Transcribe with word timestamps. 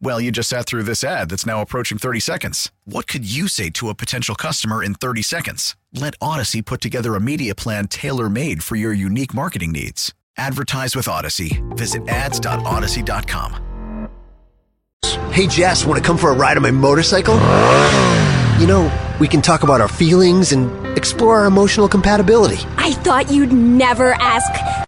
Well, 0.00 0.20
you 0.20 0.30
just 0.30 0.48
sat 0.48 0.66
through 0.66 0.82
this 0.82 1.02
ad 1.02 1.30
that's 1.30 1.46
now 1.46 1.62
approaching 1.62 1.98
30 1.98 2.20
seconds. 2.20 2.70
What 2.84 3.06
could 3.06 3.24
you 3.24 3.48
say 3.48 3.70
to 3.70 3.88
a 3.88 3.94
potential 3.94 4.34
customer 4.34 4.82
in 4.82 4.94
30 4.94 5.22
seconds? 5.22 5.76
Let 5.92 6.18
Audacy 6.18 6.64
put 6.64 6.80
together 6.80 7.14
a 7.14 7.20
media 7.20 7.54
plan 7.54 7.88
tailor 7.88 8.28
made 8.28 8.62
for 8.62 8.76
your 8.76 8.92
unique 8.92 9.32
marketing 9.32 9.72
needs. 9.72 10.12
Advertise 10.36 10.96
with 10.96 11.06
Audacy. 11.06 11.62
Visit 11.76 12.06
ads.audacy.com. 12.08 14.08
Hey, 15.32 15.46
Jess, 15.46 15.84
want 15.84 16.02
to 16.02 16.06
come 16.06 16.18
for 16.18 16.30
a 16.30 16.34
ride 16.34 16.56
on 16.56 16.62
my 16.62 16.70
motorcycle? 16.70 17.34
You 18.60 18.66
know, 18.66 19.16
we 19.20 19.28
can 19.28 19.42
talk 19.42 19.62
about 19.62 19.80
our 19.80 19.88
feelings 19.88 20.52
and 20.52 20.96
explore 20.96 21.40
our 21.40 21.46
emotional 21.46 21.88
compatibility. 21.88 22.58
I 22.76 22.92
thought 22.92 23.30
you'd 23.30 23.52
never 23.52 24.14
ask. 24.14 24.86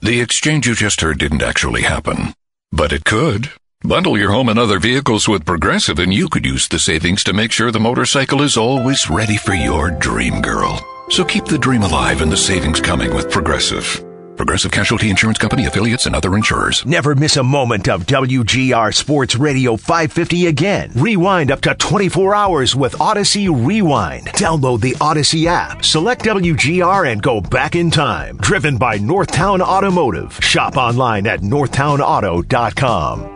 The 0.00 0.20
exchange 0.20 0.66
you 0.66 0.74
just 0.74 1.00
heard 1.00 1.18
didn't 1.18 1.42
actually 1.42 1.82
happen, 1.82 2.34
but 2.72 2.92
it 2.92 3.04
could. 3.04 3.50
Bundle 3.86 4.16
your 4.16 4.30
home 4.30 4.48
and 4.48 4.58
other 4.58 4.78
vehicles 4.78 5.28
with 5.28 5.44
Progressive, 5.44 5.98
and 5.98 6.12
you 6.12 6.30
could 6.30 6.46
use 6.46 6.66
the 6.68 6.78
savings 6.78 7.22
to 7.24 7.34
make 7.34 7.52
sure 7.52 7.70
the 7.70 7.78
motorcycle 7.78 8.40
is 8.40 8.56
always 8.56 9.10
ready 9.10 9.36
for 9.36 9.52
your 9.52 9.90
dream 9.90 10.40
girl. 10.40 10.82
So 11.10 11.22
keep 11.22 11.44
the 11.44 11.58
dream 11.58 11.82
alive 11.82 12.22
and 12.22 12.32
the 12.32 12.36
savings 12.36 12.80
coming 12.80 13.14
with 13.14 13.30
Progressive. 13.30 14.02
Progressive 14.38 14.72
Casualty 14.72 15.10
Insurance 15.10 15.36
Company 15.36 15.66
affiliates 15.66 16.06
and 16.06 16.16
other 16.16 16.34
insurers. 16.34 16.86
Never 16.86 17.14
miss 17.14 17.36
a 17.36 17.42
moment 17.42 17.86
of 17.90 18.06
WGR 18.06 18.94
Sports 18.94 19.36
Radio 19.36 19.76
550 19.76 20.46
again. 20.46 20.90
Rewind 20.94 21.50
up 21.50 21.60
to 21.60 21.74
24 21.74 22.34
hours 22.34 22.74
with 22.74 22.94
Audacy 22.94 23.48
Rewind. 23.54 24.28
Download 24.28 24.80
the 24.80 24.92
Audacy 24.92 25.44
app, 25.44 25.84
select 25.84 26.24
WGR, 26.24 27.12
and 27.12 27.22
go 27.22 27.42
back 27.42 27.76
in 27.76 27.90
time. 27.90 28.38
Driven 28.38 28.78
by 28.78 28.98
Northtown 28.98 29.60
Automotive. 29.60 30.42
Shop 30.42 30.78
online 30.78 31.26
at 31.26 31.40
northtownauto.com. 31.40 33.33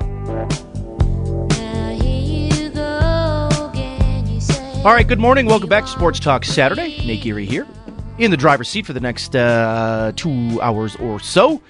All 4.88 4.94
right, 4.94 5.06
good 5.06 5.20
morning. 5.20 5.44
Welcome 5.44 5.68
back 5.68 5.84
to 5.84 5.90
Sports 5.90 6.18
Talk 6.18 6.46
Saturday. 6.46 7.04
Nate 7.04 7.20
Geary 7.20 7.44
here 7.44 7.66
in 8.16 8.30
the 8.30 8.38
driver's 8.38 8.70
seat 8.70 8.86
for 8.86 8.94
the 8.94 9.00
next 9.00 9.36
uh, 9.36 10.12
two 10.16 10.58
hours 10.62 10.96
or 10.96 11.20
so. 11.20 11.60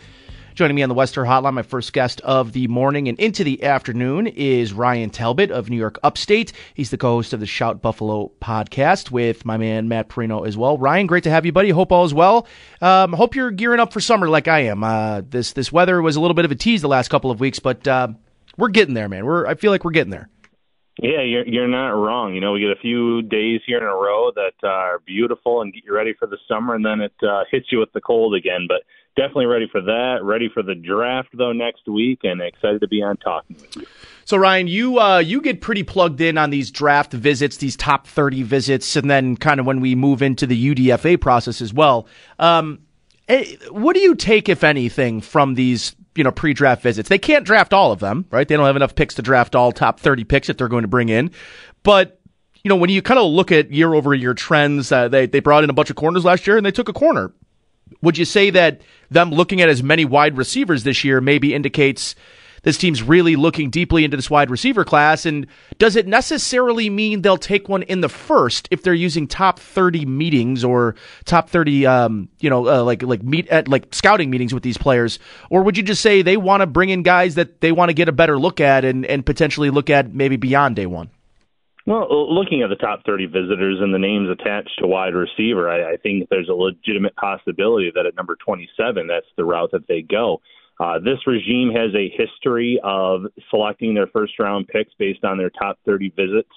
Joining 0.54 0.76
me 0.76 0.84
on 0.84 0.88
the 0.88 0.94
Western 0.94 1.26
Hotline, 1.26 1.54
my 1.54 1.62
first 1.62 1.92
guest 1.92 2.20
of 2.20 2.52
the 2.52 2.68
morning 2.68 3.08
and 3.08 3.18
into 3.18 3.42
the 3.42 3.64
afternoon 3.64 4.28
is 4.28 4.72
Ryan 4.72 5.10
Talbot 5.10 5.50
of 5.50 5.68
New 5.68 5.76
York 5.76 5.98
Upstate. 6.04 6.52
He's 6.74 6.90
the 6.90 6.96
co-host 6.96 7.32
of 7.32 7.40
the 7.40 7.46
Shout 7.46 7.82
Buffalo 7.82 8.30
podcast 8.40 9.10
with 9.10 9.44
my 9.44 9.56
man 9.56 9.88
Matt 9.88 10.08
Parrino 10.08 10.46
as 10.46 10.56
well. 10.56 10.78
Ryan, 10.78 11.08
great 11.08 11.24
to 11.24 11.30
have 11.30 11.44
you, 11.44 11.50
buddy. 11.50 11.70
Hope 11.70 11.90
all 11.90 12.04
is 12.04 12.14
well. 12.14 12.46
Um, 12.80 13.12
hope 13.14 13.34
you're 13.34 13.50
gearing 13.50 13.80
up 13.80 13.92
for 13.92 13.98
summer 13.98 14.28
like 14.28 14.46
I 14.46 14.60
am. 14.60 14.84
Uh, 14.84 15.22
this 15.28 15.54
this 15.54 15.72
weather 15.72 16.00
was 16.00 16.14
a 16.14 16.20
little 16.20 16.36
bit 16.36 16.44
of 16.44 16.52
a 16.52 16.54
tease 16.54 16.82
the 16.82 16.88
last 16.88 17.08
couple 17.08 17.32
of 17.32 17.40
weeks, 17.40 17.58
but 17.58 17.88
uh, 17.88 18.06
we're 18.56 18.68
getting 18.68 18.94
there, 18.94 19.08
man. 19.08 19.26
We're 19.26 19.44
I 19.44 19.56
feel 19.56 19.72
like 19.72 19.84
we're 19.84 19.90
getting 19.90 20.12
there. 20.12 20.28
Yeah, 21.00 21.22
you're 21.22 21.46
you're 21.46 21.68
not 21.68 21.90
wrong. 21.90 22.34
You 22.34 22.40
know, 22.40 22.52
we 22.52 22.60
get 22.60 22.70
a 22.70 22.80
few 22.80 23.22
days 23.22 23.60
here 23.66 23.78
in 23.78 23.84
a 23.84 23.94
row 23.94 24.32
that 24.34 24.54
uh, 24.64 24.66
are 24.66 24.98
beautiful 24.98 25.62
and 25.62 25.72
get 25.72 25.84
you 25.84 25.94
ready 25.94 26.12
for 26.18 26.26
the 26.26 26.38
summer, 26.48 26.74
and 26.74 26.84
then 26.84 27.00
it 27.00 27.12
uh, 27.22 27.44
hits 27.50 27.66
you 27.70 27.78
with 27.78 27.92
the 27.92 28.00
cold 28.00 28.34
again. 28.34 28.66
But 28.66 28.82
definitely 29.16 29.46
ready 29.46 29.68
for 29.70 29.80
that. 29.80 30.18
Ready 30.22 30.48
for 30.52 30.62
the 30.62 30.74
draft 30.74 31.28
though 31.34 31.52
next 31.52 31.86
week, 31.86 32.20
and 32.24 32.40
excited 32.40 32.80
to 32.80 32.88
be 32.88 33.00
on 33.00 33.16
talking 33.18 33.56
with 33.60 33.76
you. 33.76 33.86
So 34.24 34.36
Ryan, 34.36 34.66
you 34.66 34.98
uh, 34.98 35.18
you 35.18 35.40
get 35.40 35.60
pretty 35.60 35.84
plugged 35.84 36.20
in 36.20 36.36
on 36.36 36.50
these 36.50 36.68
draft 36.70 37.12
visits, 37.12 37.58
these 37.58 37.76
top 37.76 38.08
thirty 38.08 38.42
visits, 38.42 38.96
and 38.96 39.08
then 39.08 39.36
kind 39.36 39.60
of 39.60 39.66
when 39.66 39.80
we 39.80 39.94
move 39.94 40.20
into 40.20 40.48
the 40.48 40.74
UDFA 40.74 41.20
process 41.20 41.60
as 41.60 41.72
well. 41.72 42.08
Um, 42.40 42.80
eh, 43.28 43.54
what 43.70 43.94
do 43.94 44.00
you 44.00 44.16
take, 44.16 44.48
if 44.48 44.64
anything, 44.64 45.20
from 45.20 45.54
these 45.54 45.94
you 46.14 46.24
know 46.24 46.32
pre-draft 46.32 46.82
visits. 46.82 47.08
They 47.08 47.18
can't 47.18 47.44
draft 47.44 47.72
all 47.72 47.92
of 47.92 48.00
them, 48.00 48.26
right? 48.30 48.46
They 48.46 48.56
don't 48.56 48.66
have 48.66 48.76
enough 48.76 48.94
picks 48.94 49.14
to 49.16 49.22
draft 49.22 49.54
all 49.54 49.72
top 49.72 50.00
30 50.00 50.24
picks 50.24 50.46
that 50.48 50.58
they're 50.58 50.68
going 50.68 50.82
to 50.82 50.88
bring 50.88 51.08
in. 51.08 51.30
But 51.82 52.20
you 52.64 52.68
know, 52.68 52.76
when 52.76 52.90
you 52.90 53.02
kind 53.02 53.20
of 53.20 53.30
look 53.30 53.52
at 53.52 53.70
year 53.70 53.94
over 53.94 54.14
year 54.14 54.34
trends, 54.34 54.90
uh, 54.90 55.08
they 55.08 55.26
they 55.26 55.40
brought 55.40 55.64
in 55.64 55.70
a 55.70 55.74
bunch 55.74 55.90
of 55.90 55.96
corners 55.96 56.24
last 56.24 56.46
year 56.46 56.56
and 56.56 56.66
they 56.66 56.70
took 56.70 56.88
a 56.88 56.92
corner. 56.92 57.32
Would 58.02 58.18
you 58.18 58.24
say 58.24 58.50
that 58.50 58.82
them 59.10 59.30
looking 59.30 59.60
at 59.60 59.68
as 59.68 59.82
many 59.82 60.04
wide 60.04 60.36
receivers 60.36 60.84
this 60.84 61.04
year 61.04 61.20
maybe 61.20 61.54
indicates 61.54 62.14
this 62.62 62.78
team's 62.78 63.02
really 63.02 63.36
looking 63.36 63.70
deeply 63.70 64.04
into 64.04 64.16
this 64.16 64.30
wide 64.30 64.50
receiver 64.50 64.84
class. 64.84 65.26
And 65.26 65.46
does 65.78 65.96
it 65.96 66.06
necessarily 66.06 66.90
mean 66.90 67.22
they'll 67.22 67.36
take 67.36 67.68
one 67.68 67.82
in 67.82 68.00
the 68.00 68.08
first 68.08 68.68
if 68.70 68.82
they're 68.82 68.94
using 68.94 69.26
top 69.26 69.58
30 69.58 70.06
meetings 70.06 70.64
or 70.64 70.94
top 71.24 71.48
30, 71.50 71.86
um, 71.86 72.28
you 72.40 72.50
know, 72.50 72.66
uh, 72.66 72.82
like, 72.82 73.02
like 73.02 73.22
meet 73.22 73.48
at 73.48 73.68
like 73.68 73.94
scouting 73.94 74.30
meetings 74.30 74.54
with 74.54 74.62
these 74.62 74.78
players? 74.78 75.18
Or 75.50 75.62
would 75.62 75.76
you 75.76 75.82
just 75.82 76.02
say 76.02 76.22
they 76.22 76.36
want 76.36 76.60
to 76.60 76.66
bring 76.66 76.90
in 76.90 77.02
guys 77.02 77.34
that 77.36 77.60
they 77.60 77.72
want 77.72 77.90
to 77.90 77.94
get 77.94 78.08
a 78.08 78.12
better 78.12 78.38
look 78.38 78.60
at 78.60 78.84
and, 78.84 79.04
and 79.06 79.24
potentially 79.24 79.70
look 79.70 79.90
at 79.90 80.14
maybe 80.14 80.36
beyond 80.36 80.76
day 80.76 80.86
one? 80.86 81.10
Well, 81.88 82.34
looking 82.34 82.60
at 82.60 82.68
the 82.68 82.76
top 82.76 83.06
30 83.06 83.26
visitors 83.26 83.78
and 83.80 83.94
the 83.94 83.98
names 83.98 84.28
attached 84.28 84.78
to 84.80 84.86
wide 84.86 85.14
receiver, 85.14 85.70
I, 85.70 85.94
I 85.94 85.96
think 85.96 86.28
there's 86.28 86.50
a 86.50 86.52
legitimate 86.52 87.16
possibility 87.16 87.90
that 87.94 88.04
at 88.04 88.14
number 88.14 88.36
27, 88.44 89.06
that's 89.06 89.26
the 89.38 89.44
route 89.46 89.70
that 89.72 89.88
they 89.88 90.02
go. 90.02 90.42
Uh, 90.80 90.98
this 90.98 91.18
regime 91.26 91.70
has 91.70 91.92
a 91.94 92.08
history 92.16 92.80
of 92.84 93.22
selecting 93.50 93.94
their 93.94 94.06
first 94.08 94.38
round 94.38 94.68
picks 94.68 94.92
based 94.98 95.24
on 95.24 95.36
their 95.36 95.50
top 95.50 95.78
30 95.84 96.10
visits. 96.10 96.50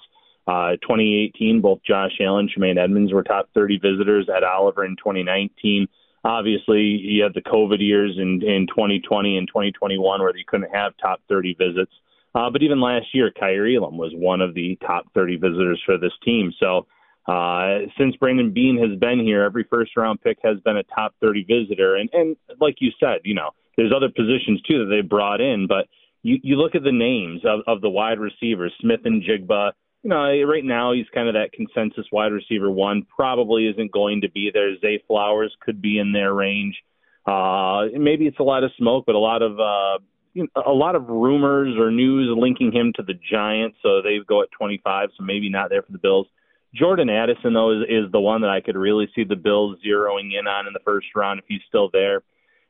Uh, 0.46 0.72
2018, 0.82 1.60
both 1.60 1.80
Josh 1.86 2.12
Allen, 2.20 2.48
Tremaine 2.52 2.78
Edmunds 2.78 3.12
were 3.12 3.22
top 3.22 3.48
30 3.54 3.78
visitors. 3.78 4.28
Ed 4.34 4.44
Oliver 4.44 4.84
in 4.84 4.96
2019. 4.96 5.88
Obviously, 6.24 6.82
you 6.82 7.22
had 7.22 7.34
the 7.34 7.42
COVID 7.42 7.80
years 7.80 8.16
in, 8.16 8.42
in 8.42 8.66
2020 8.68 9.38
and 9.38 9.48
2021 9.48 10.20
where 10.20 10.36
you 10.36 10.44
couldn't 10.46 10.72
have 10.72 10.92
top 11.00 11.20
30 11.28 11.54
visits. 11.54 11.92
Uh, 12.34 12.48
but 12.48 12.62
even 12.62 12.80
last 12.80 13.06
year, 13.12 13.30
Kaiir 13.30 13.76
Elam 13.76 13.98
was 13.98 14.12
one 14.14 14.40
of 14.40 14.54
the 14.54 14.78
top 14.86 15.04
30 15.14 15.36
visitors 15.36 15.82
for 15.84 15.98
this 15.98 16.12
team. 16.24 16.52
So 16.58 16.86
uh, 17.26 17.86
since 17.98 18.16
Brandon 18.16 18.52
Beane 18.52 18.78
has 18.78 18.98
been 18.98 19.20
here, 19.20 19.42
every 19.42 19.64
first 19.68 19.96
round 19.96 20.20
pick 20.22 20.38
has 20.42 20.58
been 20.60 20.76
a 20.76 20.82
top 20.84 21.14
30 21.20 21.44
visitor. 21.44 21.96
And, 21.96 22.08
and 22.12 22.36
like 22.60 22.76
you 22.78 22.90
said, 22.98 23.20
you 23.24 23.34
know, 23.34 23.50
there's 23.76 23.92
other 23.94 24.08
positions 24.08 24.60
too 24.62 24.84
that 24.84 24.90
they 24.90 25.00
brought 25.00 25.40
in, 25.40 25.66
but 25.66 25.86
you, 26.22 26.38
you 26.42 26.56
look 26.56 26.74
at 26.74 26.82
the 26.82 26.92
names 26.92 27.42
of, 27.44 27.60
of 27.66 27.80
the 27.80 27.90
wide 27.90 28.18
receivers, 28.18 28.72
Smith-Njigba. 28.80 29.72
You 30.02 30.10
know, 30.10 30.42
right 30.42 30.64
now 30.64 30.92
he's 30.92 31.06
kind 31.14 31.28
of 31.28 31.34
that 31.34 31.52
consensus 31.52 32.06
wide 32.12 32.32
receiver 32.32 32.70
one. 32.70 33.06
Probably 33.14 33.66
isn't 33.68 33.92
going 33.92 34.22
to 34.22 34.30
be 34.30 34.50
there. 34.52 34.76
Zay 34.80 35.02
Flowers 35.06 35.54
could 35.60 35.80
be 35.80 35.98
in 35.98 36.12
their 36.12 36.32
range. 36.34 36.76
Uh, 37.26 37.86
maybe 37.92 38.26
it's 38.26 38.40
a 38.40 38.44
lot 38.44 38.64
of 38.64 38.72
smoke, 38.78 39.04
but 39.06 39.14
a 39.14 39.18
lot 39.18 39.42
of 39.42 39.60
uh, 39.60 40.02
you 40.34 40.42
know, 40.44 40.62
a 40.66 40.72
lot 40.72 40.96
of 40.96 41.08
rumors 41.08 41.76
or 41.78 41.90
news 41.92 42.34
linking 42.36 42.72
him 42.72 42.92
to 42.96 43.02
the 43.02 43.14
Giants. 43.14 43.76
So 43.82 44.02
they 44.02 44.18
go 44.26 44.42
at 44.42 44.48
25, 44.58 45.10
so 45.16 45.24
maybe 45.24 45.48
not 45.48 45.70
there 45.70 45.82
for 45.82 45.92
the 45.92 45.98
Bills. 45.98 46.26
Jordan 46.74 47.10
Addison 47.10 47.52
though 47.52 47.82
is, 47.82 47.86
is 47.88 48.12
the 48.12 48.20
one 48.20 48.40
that 48.40 48.50
I 48.50 48.60
could 48.60 48.76
really 48.76 49.08
see 49.14 49.24
the 49.24 49.36
Bills 49.36 49.78
zeroing 49.86 50.30
in 50.38 50.48
on 50.48 50.66
in 50.66 50.72
the 50.72 50.80
first 50.84 51.08
round 51.14 51.38
if 51.38 51.44
he's 51.46 51.60
still 51.68 51.90
there 51.92 52.22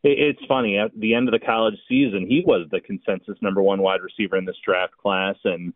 it's 0.05 0.45
funny 0.47 0.79
at 0.79 0.91
the 0.99 1.15
end 1.15 1.29
of 1.29 1.33
the 1.33 1.45
college 1.45 1.77
season 1.89 2.27
he 2.29 2.43
was 2.45 2.67
the 2.71 2.81
consensus 2.81 3.37
number 3.41 3.63
one 3.63 3.81
wide 3.81 4.01
receiver 4.01 4.37
in 4.37 4.45
this 4.45 4.57
draft 4.65 4.97
class 4.97 5.37
and 5.45 5.73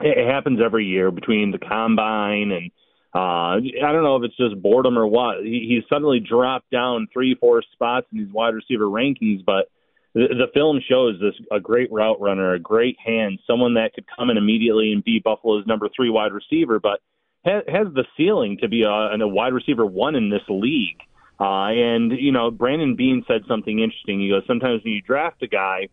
it 0.00 0.30
happens 0.30 0.60
every 0.64 0.86
year 0.86 1.10
between 1.10 1.50
the 1.50 1.58
combine 1.58 2.50
and 2.52 2.70
uh 3.14 3.56
I 3.56 3.92
don't 3.92 4.04
know 4.04 4.16
if 4.16 4.24
it's 4.24 4.36
just 4.36 4.60
boredom 4.60 4.98
or 4.98 5.06
what. 5.06 5.42
He, 5.42 5.66
he's 5.68 5.88
suddenly 5.88 6.20
dropped 6.20 6.70
down 6.70 7.08
three 7.12 7.34
four 7.34 7.62
spots 7.72 8.06
in 8.12 8.18
these 8.18 8.32
wide 8.32 8.54
receiver 8.54 8.84
rankings 8.84 9.44
but 9.44 9.70
the, 10.14 10.46
film 10.54 10.80
shows 10.88 11.20
this 11.20 11.34
a 11.52 11.60
great 11.60 11.92
route 11.92 12.20
runner 12.20 12.54
a 12.54 12.58
great 12.58 12.96
hand 13.04 13.38
someone 13.46 13.74
that 13.74 13.92
could 13.94 14.04
come 14.16 14.30
in 14.30 14.36
immediately 14.36 14.92
and 14.92 15.04
be 15.04 15.20
Buffalo's 15.22 15.66
number 15.66 15.88
three 15.94 16.10
wide 16.10 16.32
receiver 16.32 16.80
but 16.80 17.00
has, 17.44 17.62
has 17.66 17.86
the 17.94 18.04
ceiling 18.16 18.58
to 18.60 18.68
be 18.68 18.82
a, 18.82 18.88
a 18.88 19.28
wide 19.28 19.52
receiver 19.52 19.86
one 19.86 20.14
in 20.14 20.30
this 20.30 20.42
league 20.48 21.00
Uh, 21.40 21.68
and, 21.68 22.12
you 22.12 22.32
know, 22.32 22.50
Brandon 22.50 22.96
Beane 22.96 23.24
said 23.28 23.42
something 23.46 23.78
interesting. 23.78 24.20
He 24.20 24.28
goes, 24.28 24.42
sometimes 24.46 24.82
when 24.82 24.94
you 24.94 25.02
draft 25.02 25.42
a 25.42 25.46
guy, 25.46 25.88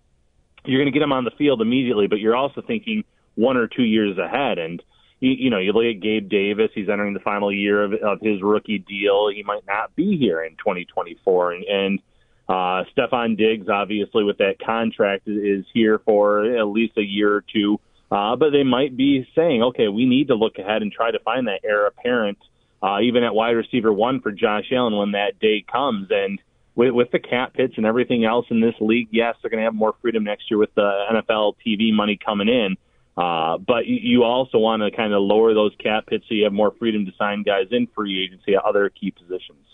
you're 0.66 0.80
going 0.82 0.92
to 0.92 0.98
get 0.98 1.04
him 1.04 1.14
on 1.14 1.24
the 1.24 1.32
field 1.38 1.62
immediately, 1.62 2.08
but 2.08 2.20
you're 2.20 2.36
also 2.36 2.62
thinking 2.62 3.04
one 3.36 3.58
or 3.58 3.68
two 3.68 3.84
years 3.84 4.18
ahead. 4.18 4.58
And, 4.58 4.82
you, 5.20 5.32
you 5.32 5.50
know, 5.52 5.60
you 5.60 5.72
look 5.72 5.86
at 5.86 6.02
Gabe 6.02 6.30
Davis, 6.30 6.72
he's 6.74 6.90
entering 6.90 7.14
the 7.14 7.20
final 7.20 7.52
year 7.52 7.84
of, 7.84 7.94
of 7.94 8.20
his 8.22 8.42
rookie 8.42 8.80
deal. 8.80 9.30
He 9.30 9.44
might 9.44 9.68
not 9.68 9.96
be 9.96 10.18
here 10.18 10.44
in 10.44 10.54
2024. 10.54 11.52
And, 11.54 11.64
and 11.66 12.00
uh, 12.48 12.84
Stefon 12.96 13.38
Diggs, 13.38 13.70
obviously, 13.70 14.24
with 14.24 14.38
that 14.40 14.56
contract, 14.64 15.28
is 15.28 15.66
here 15.74 16.00
for 16.00 16.58
at 16.58 16.68
least 16.68 16.98
a 16.98 17.04
year 17.04 17.34
or 17.34 17.42
two. 17.42 17.80
Uh, 18.12 18.36
but 18.36 18.52
they 18.52 18.64
might 18.64 18.96
be 18.96 19.28
saying, 19.36 19.64
okay, 19.64 19.88
we 19.88 20.06
need 20.06 20.28
to 20.28 20.36
look 20.36 20.58
ahead 20.60 20.82
and 20.82 20.92
try 20.92 21.10
to 21.12 21.20
find 21.20 21.48
that 21.48 21.62
heir 21.64 21.88
apparent, 21.88 22.38
uh, 22.86 23.00
even 23.02 23.24
at 23.24 23.34
wide 23.34 23.52
receiver 23.52 23.92
one 23.92 24.22
for 24.22 24.32
Josh 24.32 24.66
Allen 24.72 24.96
when 24.96 25.14
that 25.14 25.40
day 25.40 25.66
comes. 25.70 26.10
And 26.12 26.40
with, 26.76 26.92
with 26.92 27.10
the 27.12 27.18
cap 27.18 27.54
hits 27.56 27.74
and 27.78 27.86
everything 27.86 28.26
else 28.26 28.46
in 28.52 28.62
this 28.62 28.76
league, 28.80 29.08
yes, 29.12 29.36
they're 29.42 29.50
going 29.50 29.62
to 29.62 29.66
have 29.66 29.74
more 29.74 29.96
freedom 30.04 30.24
next 30.24 30.52
year 30.52 30.60
with 30.60 30.74
the 30.76 31.06
NFL 31.12 31.56
TV 31.66 31.92
money 31.92 32.20
coming 32.24 32.48
in. 32.48 32.78
Uh, 33.18 33.58
but 33.58 33.88
you 33.88 34.24
also 34.24 34.60
want 34.60 34.84
to 34.84 34.96
kind 34.96 35.14
of 35.14 35.22
lower 35.22 35.54
those 35.56 35.74
cap 35.80 36.04
hits 36.10 36.26
so 36.28 36.36
you 36.36 36.44
have 36.44 36.54
more 36.54 36.76
freedom 36.78 37.06
to 37.06 37.12
sign 37.18 37.42
guys 37.42 37.68
in 37.72 37.88
free 37.88 38.24
agency 38.24 38.54
at 38.54 38.64
other 38.64 38.90
key 38.90 39.10
positions. 39.10 39.66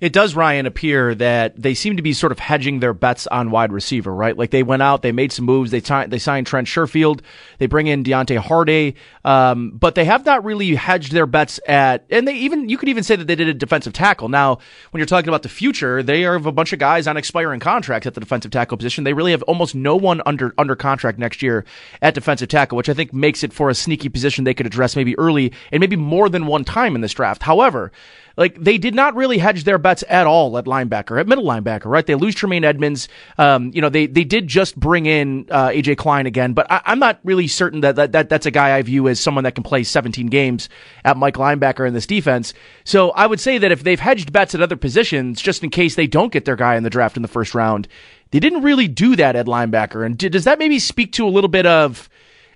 It 0.00 0.12
does, 0.12 0.34
Ryan, 0.34 0.66
appear 0.66 1.14
that 1.14 1.60
they 1.60 1.74
seem 1.74 1.96
to 1.96 2.02
be 2.02 2.12
sort 2.12 2.32
of 2.32 2.38
hedging 2.38 2.80
their 2.80 2.92
bets 2.92 3.26
on 3.26 3.50
wide 3.50 3.72
receiver, 3.72 4.14
right? 4.14 4.36
Like 4.36 4.50
they 4.50 4.62
went 4.62 4.82
out, 4.82 5.02
they 5.02 5.12
made 5.12 5.32
some 5.32 5.44
moves, 5.44 5.70
they 5.70 5.80
t- 5.80 6.06
they 6.06 6.18
signed 6.18 6.46
Trent 6.46 6.66
Sherfield, 6.66 7.20
they 7.58 7.66
bring 7.66 7.86
in 7.86 8.04
Deonte 8.04 8.36
Harty, 8.38 8.96
um, 9.24 9.72
but 9.72 9.94
they 9.94 10.04
have 10.04 10.24
not 10.24 10.44
really 10.44 10.74
hedged 10.74 11.12
their 11.12 11.26
bets 11.26 11.60
at, 11.66 12.04
and 12.10 12.26
they 12.26 12.34
even 12.34 12.68
you 12.68 12.76
could 12.76 12.88
even 12.88 13.04
say 13.04 13.16
that 13.16 13.26
they 13.26 13.36
did 13.36 13.48
a 13.48 13.54
defensive 13.54 13.92
tackle. 13.92 14.28
Now, 14.28 14.58
when 14.90 14.98
you're 14.98 15.06
talking 15.06 15.28
about 15.28 15.42
the 15.42 15.48
future, 15.48 16.02
they 16.02 16.22
have 16.22 16.46
a 16.46 16.52
bunch 16.52 16.72
of 16.72 16.78
guys 16.78 17.06
on 17.06 17.16
expiring 17.16 17.60
contracts 17.60 18.06
at 18.06 18.14
the 18.14 18.20
defensive 18.20 18.50
tackle 18.50 18.76
position. 18.76 19.04
They 19.04 19.12
really 19.12 19.32
have 19.32 19.42
almost 19.44 19.74
no 19.74 19.96
one 19.96 20.22
under 20.26 20.54
under 20.58 20.76
contract 20.76 21.18
next 21.18 21.42
year 21.42 21.64
at 22.02 22.14
defensive 22.14 22.48
tackle, 22.48 22.76
which 22.76 22.88
I 22.88 22.94
think 22.94 23.12
makes 23.12 23.44
it 23.44 23.52
for 23.52 23.70
a 23.70 23.74
sneaky 23.74 24.08
position 24.08 24.44
they 24.44 24.54
could 24.54 24.66
address 24.66 24.96
maybe 24.96 25.18
early 25.18 25.52
and 25.72 25.80
maybe 25.80 25.96
more 25.96 26.28
than 26.28 26.46
one 26.46 26.64
time 26.64 26.94
in 26.94 27.00
this 27.00 27.12
draft. 27.12 27.42
However, 27.42 27.92
like 28.36 28.56
they 28.62 28.78
did 28.78 28.94
not 28.94 29.14
really 29.14 29.38
hedge 29.38 29.64
their 29.64 29.78
bets 29.78 30.02
at 30.08 30.26
all 30.26 30.56
at 30.58 30.64
linebacker, 30.64 31.18
at 31.18 31.26
middle 31.26 31.44
linebacker, 31.44 31.86
right? 31.86 32.04
They 32.04 32.14
lose 32.14 32.34
Tremaine 32.34 32.64
Edmunds. 32.64 33.08
Um, 33.38 33.70
you 33.74 33.80
know, 33.80 33.88
they 33.88 34.06
they 34.06 34.24
did 34.24 34.48
just 34.48 34.78
bring 34.78 35.06
in 35.06 35.46
uh, 35.50 35.68
AJ 35.68 35.98
Klein 35.98 36.26
again, 36.26 36.52
but 36.52 36.66
I, 36.70 36.80
am 36.86 36.98
not 36.98 37.20
really 37.24 37.46
certain 37.46 37.80
that, 37.82 37.96
that 37.96 38.12
that 38.12 38.28
that's 38.28 38.46
a 38.46 38.50
guy 38.50 38.76
I 38.76 38.82
view 38.82 39.08
as 39.08 39.20
someone 39.20 39.44
that 39.44 39.54
can 39.54 39.64
play 39.64 39.84
17 39.84 40.26
games 40.26 40.68
at 41.04 41.16
Mike 41.16 41.34
linebacker 41.34 41.86
in 41.86 41.94
this 41.94 42.06
defense. 42.06 42.54
So 42.84 43.10
I 43.10 43.26
would 43.26 43.40
say 43.40 43.58
that 43.58 43.72
if 43.72 43.84
they've 43.84 44.00
hedged 44.00 44.32
bets 44.32 44.54
at 44.54 44.62
other 44.62 44.76
positions, 44.76 45.40
just 45.40 45.62
in 45.62 45.70
case 45.70 45.94
they 45.94 46.06
don't 46.06 46.32
get 46.32 46.44
their 46.44 46.56
guy 46.56 46.76
in 46.76 46.82
the 46.82 46.90
draft 46.90 47.16
in 47.16 47.22
the 47.22 47.28
first 47.28 47.54
round, 47.54 47.88
they 48.30 48.40
didn't 48.40 48.62
really 48.62 48.88
do 48.88 49.16
that 49.16 49.36
at 49.36 49.46
linebacker. 49.46 50.04
And 50.04 50.18
does 50.18 50.44
that 50.44 50.58
maybe 50.58 50.78
speak 50.78 51.12
to 51.12 51.26
a 51.26 51.30
little 51.30 51.48
bit 51.48 51.66
of 51.66 52.08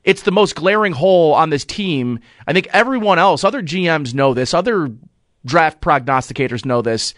it's 0.04 0.22
the 0.22 0.32
most 0.32 0.54
glaring 0.54 0.92
hole 0.92 1.34
on 1.34 1.50
this 1.50 1.64
team. 1.64 2.20
I 2.46 2.52
think 2.52 2.68
everyone 2.72 3.18
else, 3.18 3.44
other 3.44 3.62
GMs 3.62 4.14
know 4.14 4.32
this, 4.32 4.54
other 4.54 4.90
draft 5.48 5.80
prognosticators 5.80 6.64
know 6.64 6.82
this. 6.82 7.14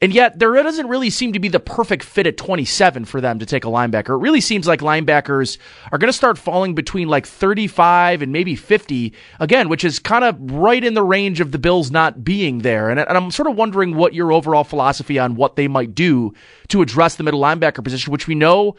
And 0.00 0.12
yet, 0.12 0.38
there 0.38 0.52
doesn't 0.54 0.88
really 0.88 1.08
seem 1.08 1.32
to 1.32 1.38
be 1.38 1.48
the 1.48 1.60
perfect 1.60 2.02
fit 2.02 2.26
at 2.26 2.36
27 2.36 3.04
for 3.04 3.20
them 3.20 3.38
to 3.38 3.46
take 3.46 3.64
a 3.64 3.68
linebacker. 3.68 4.10
It 4.10 4.22
really 4.22 4.40
seems 4.40 4.66
like 4.66 4.80
linebackers 4.80 5.56
are 5.92 5.98
going 5.98 6.08
to 6.08 6.12
start 6.12 6.36
falling 6.36 6.74
between 6.74 7.08
like 7.08 7.26
35 7.26 8.20
and 8.20 8.32
maybe 8.32 8.56
50, 8.56 9.14
again, 9.38 9.68
which 9.68 9.84
is 9.84 9.98
kind 10.00 10.24
of 10.24 10.36
right 10.50 10.82
in 10.82 10.94
the 10.94 11.02
range 11.04 11.40
of 11.40 11.52
the 11.52 11.58
Bills 11.58 11.90
not 11.90 12.24
being 12.24 12.58
there. 12.58 12.90
And, 12.90 13.00
I'm 13.00 13.30
sort 13.30 13.48
of 13.48 13.56
wondering 13.56 13.94
what 13.94 14.14
your 14.14 14.32
overall 14.32 14.64
philosophy 14.64 15.18
on 15.18 15.36
what 15.36 15.56
they 15.56 15.68
might 15.68 15.94
do 15.94 16.34
to 16.68 16.82
address 16.82 17.14
the 17.14 17.22
middle 17.22 17.40
linebacker 17.40 17.82
position, 17.82 18.12
which 18.12 18.26
we 18.26 18.34
know 18.34 18.74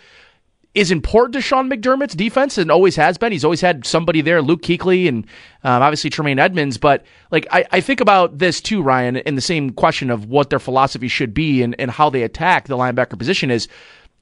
is 0.76 0.92
important 0.92 1.34
to 1.34 1.42
Sean 1.42 1.70
McDermott's 1.70 2.16
defense 2.16 2.58
and 2.58 2.70
always 2.70 2.98
has 2.98 3.18
been. 3.18 3.32
He's 3.32 3.46
always 3.46 3.62
had 3.62 3.86
somebody 3.86 4.22
there, 4.22 4.42
Luke 4.42 4.62
Kuechly 4.62 5.08
and 5.08 5.26
um, 5.64 5.82
obviously 5.82 6.10
Tremaine 6.10 6.38
Edmunds. 6.38 6.78
But 6.78 7.06
like 7.32 7.48
I, 7.50 7.66
I 7.72 7.82
think 7.82 8.02
about 8.02 8.38
this 8.38 8.60
too, 8.60 8.84
Ryan, 8.84 9.16
in 9.16 9.36
the 9.36 9.42
same 9.42 9.72
question 9.72 10.12
of 10.12 10.26
what 10.26 10.50
their 10.50 10.60
philosophy 10.60 11.08
should 11.08 11.34
be 11.34 11.64
and, 11.64 11.76
and 11.80 11.90
how 11.90 12.10
they 12.10 12.24
attack 12.24 12.68
the 12.68 12.78
linebacker 12.78 13.18
position 13.18 13.50
is. 13.50 13.68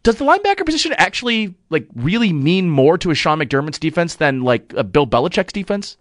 Does 0.04 0.18
the 0.18 0.26
linebacker 0.26 0.66
position 0.66 0.94
actually 0.98 1.56
like 1.70 1.88
really 1.96 2.32
mean 2.32 2.70
more 2.70 2.98
to 3.00 3.10
a 3.10 3.16
Sean 3.16 3.40
McDermott's 3.40 3.80
defense 3.80 4.16
than 4.16 4.44
like 4.44 4.74
a 4.78 4.84
Bill 4.84 5.08
Belichick's 5.08 5.54
defense? 5.54 5.98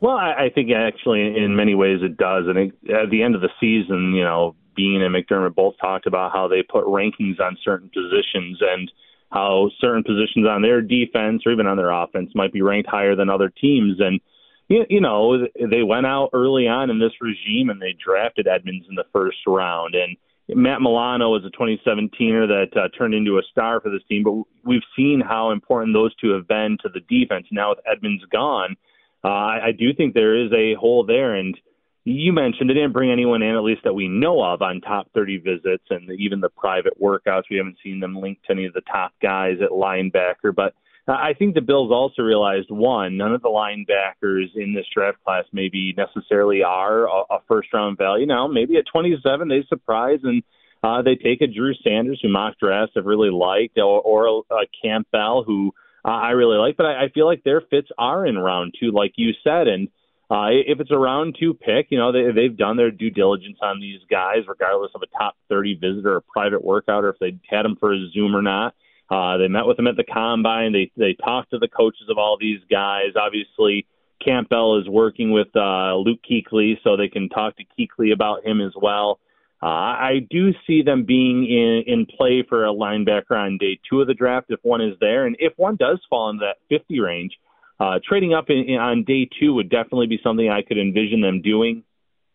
Well, 0.00 0.16
I, 0.16 0.44
I 0.44 0.50
think 0.54 0.70
actually 0.70 1.36
in 1.36 1.54
many 1.54 1.74
ways 1.74 1.98
it 2.02 2.16
does. 2.16 2.44
And 2.46 2.56
it, 2.56 2.72
at 2.88 3.10
the 3.10 3.22
end 3.22 3.34
of 3.34 3.42
the 3.42 3.50
season, 3.60 4.14
you 4.14 4.24
know, 4.24 4.54
Beane 4.74 5.02
and 5.02 5.14
McDermott 5.14 5.54
both 5.54 5.74
talked 5.78 6.06
about 6.06 6.32
how 6.32 6.48
they 6.48 6.62
put 6.62 6.86
rankings 6.86 7.38
on 7.40 7.58
certain 7.62 7.90
positions 7.90 8.58
and 8.62 8.90
how 9.30 9.70
certain 9.80 10.02
positions 10.02 10.46
on 10.46 10.62
their 10.62 10.82
defense 10.82 11.42
or 11.46 11.52
even 11.52 11.66
on 11.66 11.76
their 11.76 11.90
offense 11.90 12.30
might 12.34 12.52
be 12.52 12.62
ranked 12.62 12.88
higher 12.88 13.14
than 13.14 13.30
other 13.30 13.48
teams. 13.48 14.00
And, 14.00 14.20
you 14.68 15.00
know, 15.00 15.46
they 15.54 15.82
went 15.82 16.06
out 16.06 16.30
early 16.32 16.66
on 16.66 16.90
in 16.90 16.98
this 16.98 17.12
regime 17.20 17.70
and 17.70 17.80
they 17.80 17.94
drafted 18.04 18.46
Edmunds 18.46 18.86
in 18.88 18.94
the 18.94 19.04
first 19.12 19.38
round. 19.46 19.94
And 19.94 20.16
Matt 20.48 20.80
Milano 20.80 21.30
was 21.30 21.44
a 21.44 21.50
2017er 21.50 22.48
that 22.48 22.76
uh, 22.76 22.88
turned 22.96 23.14
into 23.14 23.38
a 23.38 23.42
star 23.50 23.80
for 23.80 23.90
this 23.90 24.02
team, 24.08 24.24
but 24.24 24.42
we've 24.64 24.82
seen 24.96 25.20
how 25.20 25.50
important 25.50 25.94
those 25.94 26.14
two 26.16 26.30
have 26.30 26.48
been 26.48 26.76
to 26.82 26.88
the 26.88 27.00
defense. 27.00 27.46
Now 27.52 27.70
with 27.70 27.78
Edmunds 27.90 28.24
gone, 28.32 28.76
uh, 29.22 29.28
I 29.28 29.72
do 29.78 29.92
think 29.92 30.14
there 30.14 30.36
is 30.36 30.52
a 30.52 30.74
hole 30.74 31.04
there. 31.04 31.34
And, 31.34 31.56
you 32.04 32.32
mentioned 32.32 32.70
they 32.70 32.74
didn't 32.74 32.92
bring 32.92 33.10
anyone 33.10 33.42
in, 33.42 33.54
at 33.54 33.62
least 33.62 33.82
that 33.84 33.94
we 33.94 34.08
know 34.08 34.42
of, 34.42 34.62
on 34.62 34.80
top 34.80 35.08
30 35.14 35.38
visits 35.38 35.84
and 35.90 36.10
even 36.18 36.40
the 36.40 36.48
private 36.48 37.00
workouts. 37.00 37.44
We 37.50 37.58
haven't 37.58 37.76
seen 37.82 38.00
them 38.00 38.16
linked 38.16 38.46
to 38.46 38.52
any 38.52 38.64
of 38.64 38.72
the 38.72 38.80
top 38.80 39.12
guys 39.20 39.58
at 39.62 39.70
linebacker. 39.70 40.54
But 40.54 40.74
I 41.06 41.34
think 41.38 41.54
the 41.54 41.60
Bills 41.60 41.90
also 41.92 42.22
realized 42.22 42.70
one, 42.70 43.16
none 43.16 43.34
of 43.34 43.42
the 43.42 43.48
linebackers 43.48 44.54
in 44.54 44.74
this 44.74 44.86
draft 44.94 45.22
class 45.24 45.44
maybe 45.52 45.94
necessarily 45.96 46.62
are 46.62 47.06
a, 47.06 47.22
a 47.30 47.38
first 47.48 47.72
round 47.72 47.98
value. 47.98 48.26
Now, 48.26 48.46
maybe 48.46 48.76
at 48.76 48.84
27, 48.90 49.48
they 49.48 49.64
surprise 49.68 50.20
and 50.22 50.42
uh, 50.82 51.02
they 51.02 51.16
take 51.16 51.42
a 51.42 51.46
Drew 51.46 51.74
Sanders, 51.74 52.20
who 52.22 52.30
mock 52.30 52.58
drafts 52.58 52.94
have 52.96 53.04
really 53.04 53.30
liked, 53.30 53.76
or, 53.78 54.00
or 54.00 54.26
a, 54.26 54.54
a 54.54 54.66
Campbell, 54.82 55.44
who 55.46 55.72
uh, 56.04 56.08
I 56.08 56.30
really 56.30 56.56
like. 56.56 56.76
But 56.76 56.86
I, 56.86 57.04
I 57.04 57.08
feel 57.12 57.26
like 57.26 57.44
their 57.44 57.60
fits 57.60 57.88
are 57.98 58.24
in 58.24 58.38
round 58.38 58.74
two, 58.80 58.90
like 58.90 59.12
you 59.16 59.32
said. 59.44 59.68
And 59.68 59.88
uh, 60.30 60.46
if 60.50 60.78
it's 60.78 60.92
a 60.92 60.98
round 60.98 61.36
two 61.38 61.54
pick, 61.54 61.88
you 61.90 61.98
know, 61.98 62.12
they, 62.12 62.30
they've 62.32 62.56
done 62.56 62.76
their 62.76 62.92
due 62.92 63.10
diligence 63.10 63.58
on 63.60 63.80
these 63.80 64.00
guys, 64.08 64.46
regardless 64.46 64.92
of 64.94 65.02
a 65.02 65.18
top 65.18 65.36
30 65.48 65.74
visitor 65.74 66.12
or 66.12 66.16
a 66.18 66.22
private 66.22 66.64
workout, 66.64 67.04
or 67.04 67.10
if 67.10 67.18
they 67.18 67.36
had 67.48 67.64
them 67.64 67.76
for 67.80 67.92
a 67.92 68.08
Zoom 68.12 68.36
or 68.36 68.42
not. 68.42 68.74
Uh, 69.10 69.38
they 69.38 69.48
met 69.48 69.66
with 69.66 69.76
them 69.76 69.88
at 69.88 69.96
the 69.96 70.04
combine. 70.04 70.72
They 70.72 70.92
they 70.96 71.14
talked 71.14 71.50
to 71.50 71.58
the 71.58 71.66
coaches 71.66 72.08
of 72.08 72.16
all 72.16 72.36
these 72.40 72.60
guys. 72.70 73.16
Obviously, 73.16 73.84
Campbell 74.24 74.80
is 74.80 74.88
working 74.88 75.32
with 75.32 75.48
uh, 75.56 75.96
Luke 75.96 76.20
Kuechly, 76.30 76.74
so 76.84 76.96
they 76.96 77.08
can 77.08 77.28
talk 77.28 77.56
to 77.56 77.64
Kuechly 77.64 78.12
about 78.12 78.46
him 78.46 78.60
as 78.60 78.72
well. 78.80 79.18
Uh, 79.60 79.66
I 79.66 80.26
do 80.30 80.52
see 80.64 80.82
them 80.82 81.04
being 81.04 81.44
in, 81.44 81.82
in 81.86 82.06
play 82.06 82.44
for 82.48 82.64
a 82.64 82.72
linebacker 82.72 83.32
on 83.32 83.58
day 83.58 83.80
two 83.88 84.00
of 84.00 84.06
the 84.06 84.14
draft 84.14 84.46
if 84.50 84.60
one 84.62 84.80
is 84.80 84.94
there, 85.00 85.26
and 85.26 85.34
if 85.40 85.52
one 85.56 85.74
does 85.74 86.00
fall 86.08 86.30
into 86.30 86.46
that 86.46 86.58
50 86.68 87.00
range 87.00 87.32
uh, 87.80 87.98
trading 88.06 88.34
up 88.34 88.50
in, 88.50 88.58
in, 88.68 88.76
on 88.76 89.04
day 89.04 89.28
two 89.40 89.54
would 89.54 89.70
definitely 89.70 90.06
be 90.06 90.20
something 90.22 90.48
I 90.48 90.62
could 90.62 90.78
envision 90.78 91.22
them 91.22 91.40
doing. 91.40 91.82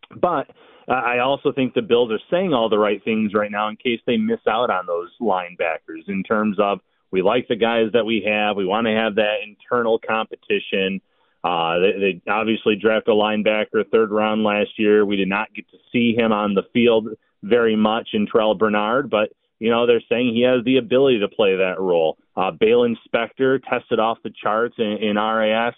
But 0.10 0.50
uh, 0.88 0.94
I 0.94 1.20
also 1.20 1.52
think 1.52 1.74
the 1.74 1.82
Bills 1.82 2.12
are 2.12 2.20
saying 2.32 2.54
all 2.54 2.70
the 2.70 2.80
right 2.80 3.04
things 3.04 3.34
right 3.34 3.52
now 3.52 3.70
in 3.70 3.76
case 3.76 4.00
they 4.06 4.18
miss 4.18 4.40
out 4.48 4.70
on 4.70 4.86
those 4.88 5.10
linebackers 5.22 6.08
in 6.08 6.24
terms 6.24 6.58
of 6.60 6.80
we 7.12 7.22
like 7.22 7.48
the 7.48 7.56
guys 7.56 7.92
that 7.94 8.06
we 8.06 8.26
have. 8.28 8.58
We 8.58 8.66
want 8.66 8.88
to 8.88 8.94
have 8.94 9.16
that 9.16 9.36
internal 9.46 10.00
competition. 10.00 11.00
Uh, 11.44 11.80
they, 11.80 12.00
they 12.00 12.32
obviously 12.32 12.76
drafted 12.76 13.14
a 13.14 13.16
linebacker 13.16 13.88
third 13.92 14.12
round 14.12 14.44
last 14.44 14.72
year. 14.78 15.06
We 15.06 15.16
did 15.16 15.30
not 15.30 15.54
get 15.54 15.70
to 15.70 15.78
see 15.92 16.16
him 16.16 16.32
on 16.32 16.56
the 16.56 16.64
field 16.74 17.10
very 17.44 17.76
much 17.76 18.10
in 18.14 18.26
Terrell 18.26 18.56
Bernard, 18.56 19.12
but 19.12 19.30
you 19.60 19.70
know, 19.70 19.88
they're 19.88 20.04
saying 20.10 20.34
he 20.34 20.42
has 20.42 20.64
the 20.66 20.78
ability 20.78 21.20
to 21.20 21.28
play 21.28 21.56
that 21.56 21.80
role. 21.80 22.18
Uh, 22.36 22.52
Baylon 22.52 22.96
Spector 23.08 23.62
tested 23.70 24.00
off 24.00 24.18
the 24.24 24.32
charts 24.42 24.76
in, 24.78 24.98
in 25.02 25.16
RAS 25.16 25.74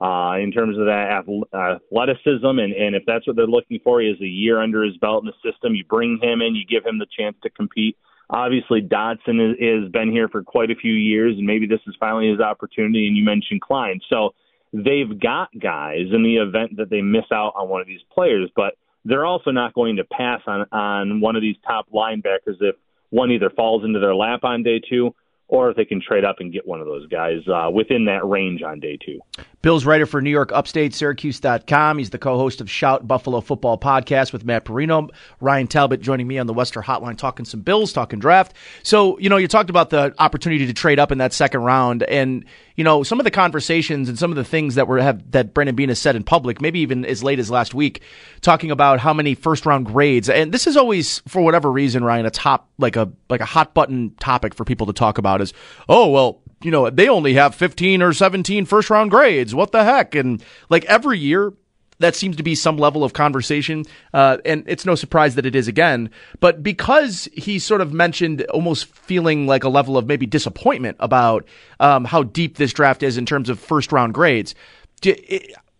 uh, 0.00 0.36
in 0.38 0.52
terms 0.52 0.76
of 0.78 0.86
that 0.86 1.24
athleticism, 1.54 2.44
and, 2.44 2.72
and 2.72 2.94
if 2.94 3.04
that's 3.06 3.26
what 3.26 3.36
they're 3.36 3.46
looking 3.46 3.80
for, 3.82 4.00
he 4.00 4.08
has 4.08 4.20
a 4.20 4.26
year 4.26 4.60
under 4.60 4.82
his 4.82 4.96
belt 4.98 5.24
in 5.24 5.30
the 5.30 5.50
system. 5.50 5.74
You 5.74 5.84
bring 5.84 6.18
him 6.20 6.42
in, 6.42 6.54
you 6.54 6.66
give 6.66 6.84
him 6.84 6.98
the 6.98 7.06
chance 7.16 7.36
to 7.42 7.50
compete. 7.50 7.96
Obviously, 8.28 8.80
Dodson 8.80 9.56
has 9.60 9.90
been 9.90 10.10
here 10.10 10.28
for 10.28 10.42
quite 10.42 10.70
a 10.70 10.74
few 10.74 10.92
years, 10.92 11.36
and 11.36 11.46
maybe 11.46 11.66
this 11.66 11.80
is 11.86 11.94
finally 12.00 12.30
his 12.30 12.40
opportunity. 12.40 13.06
And 13.06 13.16
you 13.16 13.24
mentioned 13.24 13.60
Klein, 13.60 14.00
so 14.08 14.34
they've 14.72 15.20
got 15.20 15.48
guys 15.58 16.06
in 16.12 16.22
the 16.22 16.36
event 16.36 16.76
that 16.78 16.90
they 16.90 17.02
miss 17.02 17.26
out 17.32 17.52
on 17.56 17.68
one 17.68 17.80
of 17.80 17.86
these 17.86 18.00
players, 18.12 18.50
but 18.56 18.74
they're 19.04 19.26
also 19.26 19.50
not 19.50 19.74
going 19.74 19.96
to 19.96 20.04
pass 20.04 20.40
on 20.46 20.66
on 20.72 21.20
one 21.20 21.36
of 21.36 21.42
these 21.42 21.56
top 21.66 21.86
linebackers 21.92 22.56
if 22.60 22.76
one 23.12 23.30
either 23.30 23.50
falls 23.50 23.84
into 23.84 24.00
their 24.00 24.14
lap 24.14 24.42
on 24.42 24.62
day 24.62 24.80
two 24.80 25.14
or 25.46 25.70
if 25.70 25.76
they 25.76 25.84
can 25.84 26.00
trade 26.00 26.24
up 26.24 26.36
and 26.40 26.50
get 26.50 26.66
one 26.66 26.80
of 26.80 26.86
those 26.86 27.06
guys 27.08 27.46
uh, 27.46 27.70
within 27.70 28.06
that 28.06 28.26
range 28.26 28.62
on 28.62 28.80
day 28.80 28.96
two. 29.04 29.20
Bill's 29.62 29.86
writer 29.86 30.06
for 30.06 30.20
New 30.20 30.30
York 30.30 30.50
Upstate, 30.52 30.92
Syracuse.com. 30.92 31.98
He's 31.98 32.10
the 32.10 32.18
co 32.18 32.36
host 32.36 32.60
of 32.60 32.68
Shout 32.68 33.06
Buffalo 33.06 33.40
Football 33.40 33.78
Podcast 33.78 34.32
with 34.32 34.44
Matt 34.44 34.64
Parrino. 34.64 35.08
Ryan 35.40 35.68
Talbot 35.68 36.00
joining 36.00 36.26
me 36.26 36.36
on 36.38 36.48
the 36.48 36.52
Western 36.52 36.82
Hotline, 36.82 37.16
talking 37.16 37.44
some 37.44 37.60
Bills, 37.60 37.92
talking 37.92 38.18
draft. 38.18 38.56
So, 38.82 39.16
you 39.20 39.28
know, 39.28 39.36
you 39.36 39.46
talked 39.46 39.70
about 39.70 39.90
the 39.90 40.14
opportunity 40.18 40.66
to 40.66 40.74
trade 40.74 40.98
up 40.98 41.12
in 41.12 41.18
that 41.18 41.32
second 41.32 41.62
round. 41.62 42.02
And, 42.02 42.44
you 42.74 42.82
know, 42.82 43.04
some 43.04 43.20
of 43.20 43.24
the 43.24 43.30
conversations 43.30 44.08
and 44.08 44.18
some 44.18 44.32
of 44.32 44.36
the 44.36 44.44
things 44.44 44.74
that 44.74 44.88
were 44.88 45.00
have 45.00 45.30
that 45.30 45.54
Brandon 45.54 45.76
Beane 45.76 45.90
has 45.90 46.00
said 46.00 46.16
in 46.16 46.24
public, 46.24 46.60
maybe 46.60 46.80
even 46.80 47.04
as 47.04 47.22
late 47.22 47.38
as 47.38 47.48
last 47.48 47.72
week, 47.72 48.02
talking 48.40 48.72
about 48.72 48.98
how 48.98 49.14
many 49.14 49.36
first 49.36 49.64
round 49.64 49.86
grades. 49.86 50.28
And 50.28 50.50
this 50.52 50.66
is 50.66 50.76
always, 50.76 51.20
for 51.28 51.40
whatever 51.40 51.70
reason, 51.70 52.02
Ryan, 52.02 52.26
a 52.26 52.30
top, 52.30 52.68
like 52.78 52.96
a, 52.96 53.12
like 53.30 53.40
a 53.40 53.44
hot 53.44 53.74
button 53.74 54.12
topic 54.18 54.54
for 54.54 54.64
people 54.64 54.88
to 54.88 54.92
talk 54.92 55.18
about 55.18 55.40
is, 55.40 55.54
oh, 55.88 56.10
well, 56.10 56.41
you 56.62 56.70
know, 56.70 56.90
they 56.90 57.08
only 57.08 57.34
have 57.34 57.54
15 57.54 58.02
or 58.02 58.12
17 58.12 58.64
first 58.64 58.90
round 58.90 59.10
grades. 59.10 59.54
What 59.54 59.72
the 59.72 59.84
heck? 59.84 60.14
And 60.14 60.42
like 60.68 60.84
every 60.86 61.18
year, 61.18 61.52
that 61.98 62.14
seems 62.16 62.36
to 62.36 62.42
be 62.42 62.54
some 62.54 62.76
level 62.76 63.04
of 63.04 63.12
conversation. 63.12 63.84
Uh, 64.12 64.38
and 64.44 64.64
it's 64.66 64.84
no 64.84 64.94
surprise 64.94 65.36
that 65.36 65.46
it 65.46 65.56
is 65.56 65.68
again. 65.68 66.10
But 66.40 66.62
because 66.62 67.28
he 67.32 67.58
sort 67.58 67.80
of 67.80 67.92
mentioned 67.92 68.42
almost 68.50 68.86
feeling 68.86 69.46
like 69.46 69.64
a 69.64 69.68
level 69.68 69.96
of 69.96 70.06
maybe 70.06 70.26
disappointment 70.26 70.96
about 71.00 71.46
um, 71.80 72.04
how 72.04 72.24
deep 72.24 72.56
this 72.56 72.72
draft 72.72 73.02
is 73.02 73.16
in 73.16 73.26
terms 73.26 73.48
of 73.48 73.58
first 73.58 73.92
round 73.92 74.14
grades, 74.14 74.54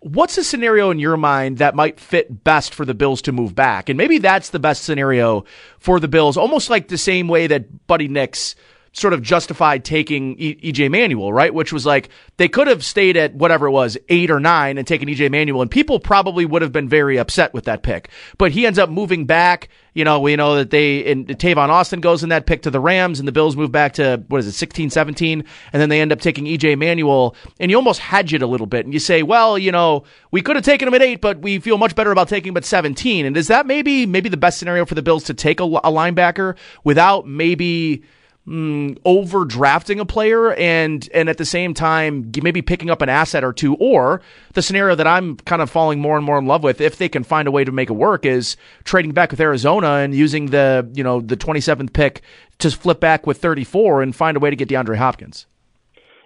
what's 0.00 0.38
a 0.38 0.44
scenario 0.44 0.90
in 0.90 0.98
your 0.98 1.16
mind 1.16 1.58
that 1.58 1.74
might 1.74 2.00
fit 2.00 2.44
best 2.44 2.74
for 2.74 2.84
the 2.84 2.94
Bills 2.94 3.22
to 3.22 3.32
move 3.32 3.54
back? 3.54 3.88
And 3.88 3.96
maybe 3.96 4.18
that's 4.18 4.50
the 4.50 4.58
best 4.58 4.82
scenario 4.82 5.44
for 5.78 6.00
the 6.00 6.08
Bills, 6.08 6.36
almost 6.36 6.70
like 6.70 6.88
the 6.88 6.98
same 6.98 7.28
way 7.28 7.46
that 7.46 7.86
Buddy 7.86 8.08
Nix 8.08 8.54
sort 8.92 9.14
of 9.14 9.22
justified 9.22 9.84
taking 9.84 10.36
EJ 10.36 10.90
Manuel, 10.90 11.32
right? 11.32 11.52
Which 11.52 11.72
was 11.72 11.86
like 11.86 12.10
they 12.36 12.48
could 12.48 12.66
have 12.66 12.84
stayed 12.84 13.16
at 13.16 13.34
whatever 13.34 13.66
it 13.66 13.70
was, 13.70 13.96
eight 14.10 14.30
or 14.30 14.38
nine, 14.38 14.76
and 14.76 14.86
taken 14.86 15.08
EJ 15.08 15.30
Manuel, 15.30 15.62
and 15.62 15.70
people 15.70 15.98
probably 15.98 16.44
would 16.44 16.62
have 16.62 16.72
been 16.72 16.88
very 16.88 17.16
upset 17.16 17.54
with 17.54 17.64
that 17.64 17.82
pick. 17.82 18.10
But 18.36 18.52
he 18.52 18.66
ends 18.66 18.78
up 18.78 18.90
moving 18.90 19.24
back. 19.24 19.68
You 19.94 20.04
know, 20.04 20.20
we 20.20 20.36
know 20.36 20.56
that 20.56 20.70
they 20.70 21.10
and 21.10 21.26
Tavon 21.26 21.68
Austin 21.68 22.00
goes 22.00 22.22
in 22.22 22.28
that 22.28 22.46
pick 22.46 22.62
to 22.62 22.70
the 22.70 22.80
Rams, 22.80 23.18
and 23.18 23.26
the 23.26 23.32
Bills 23.32 23.56
move 23.56 23.72
back 23.72 23.94
to 23.94 24.22
what 24.28 24.38
is 24.38 24.46
it, 24.46 24.52
16, 24.52 24.90
17, 24.90 25.44
and 25.72 25.82
then 25.82 25.88
they 25.88 26.00
end 26.00 26.12
up 26.12 26.20
taking 26.20 26.44
EJ 26.44 26.78
Manuel, 26.78 27.34
and 27.58 27.70
you 27.70 27.76
almost 27.78 28.00
hedge 28.00 28.34
it 28.34 28.42
a 28.42 28.46
little 28.46 28.66
bit, 28.66 28.84
and 28.84 28.92
you 28.92 29.00
say, 29.00 29.22
well, 29.22 29.58
you 29.58 29.72
know, 29.72 30.04
we 30.30 30.42
could 30.42 30.56
have 30.56 30.64
taken 30.64 30.86
him 30.86 30.94
at 30.94 31.02
eight, 31.02 31.22
but 31.22 31.38
we 31.40 31.58
feel 31.58 31.78
much 31.78 31.94
better 31.94 32.12
about 32.12 32.28
taking 32.28 32.50
him 32.50 32.56
at 32.58 32.64
17. 32.64 33.24
And 33.24 33.36
is 33.36 33.48
that 33.48 33.66
maybe 33.66 34.04
maybe 34.04 34.28
the 34.28 34.36
best 34.36 34.58
scenario 34.58 34.84
for 34.84 34.94
the 34.94 35.02
Bills 35.02 35.24
to 35.24 35.34
take 35.34 35.60
a, 35.60 35.64
a 35.64 35.90
linebacker 35.90 36.56
without 36.84 37.26
maybe 37.26 38.02
mm, 38.46 38.98
over 39.04 39.44
drafting 39.44 40.00
a 40.00 40.04
player 40.04 40.52
and 40.54 41.08
and 41.14 41.28
at 41.28 41.38
the 41.38 41.44
same 41.44 41.74
time 41.74 42.30
maybe 42.42 42.62
picking 42.62 42.90
up 42.90 43.02
an 43.02 43.08
asset 43.08 43.44
or 43.44 43.52
two 43.52 43.74
or 43.76 44.20
the 44.54 44.62
scenario 44.62 44.94
that 44.94 45.06
I'm 45.06 45.36
kind 45.38 45.62
of 45.62 45.70
falling 45.70 46.00
more 46.00 46.16
and 46.16 46.24
more 46.24 46.38
in 46.38 46.46
love 46.46 46.62
with 46.62 46.80
if 46.80 46.96
they 46.96 47.08
can 47.08 47.24
find 47.24 47.46
a 47.46 47.50
way 47.50 47.64
to 47.64 47.72
make 47.72 47.90
it 47.90 47.94
work 47.94 48.26
is 48.26 48.56
trading 48.84 49.12
back 49.12 49.30
with 49.30 49.40
Arizona 49.40 49.96
and 49.96 50.14
using 50.14 50.46
the 50.46 50.90
you 50.94 51.04
know 51.04 51.20
the 51.20 51.36
27th 51.36 51.92
pick 51.92 52.22
to 52.58 52.70
flip 52.70 53.00
back 53.00 53.26
with 53.26 53.38
34 53.38 54.02
and 54.02 54.14
find 54.14 54.36
a 54.36 54.40
way 54.40 54.50
to 54.50 54.56
get 54.56 54.68
DeAndre 54.68 54.96
Hopkins. 54.96 55.46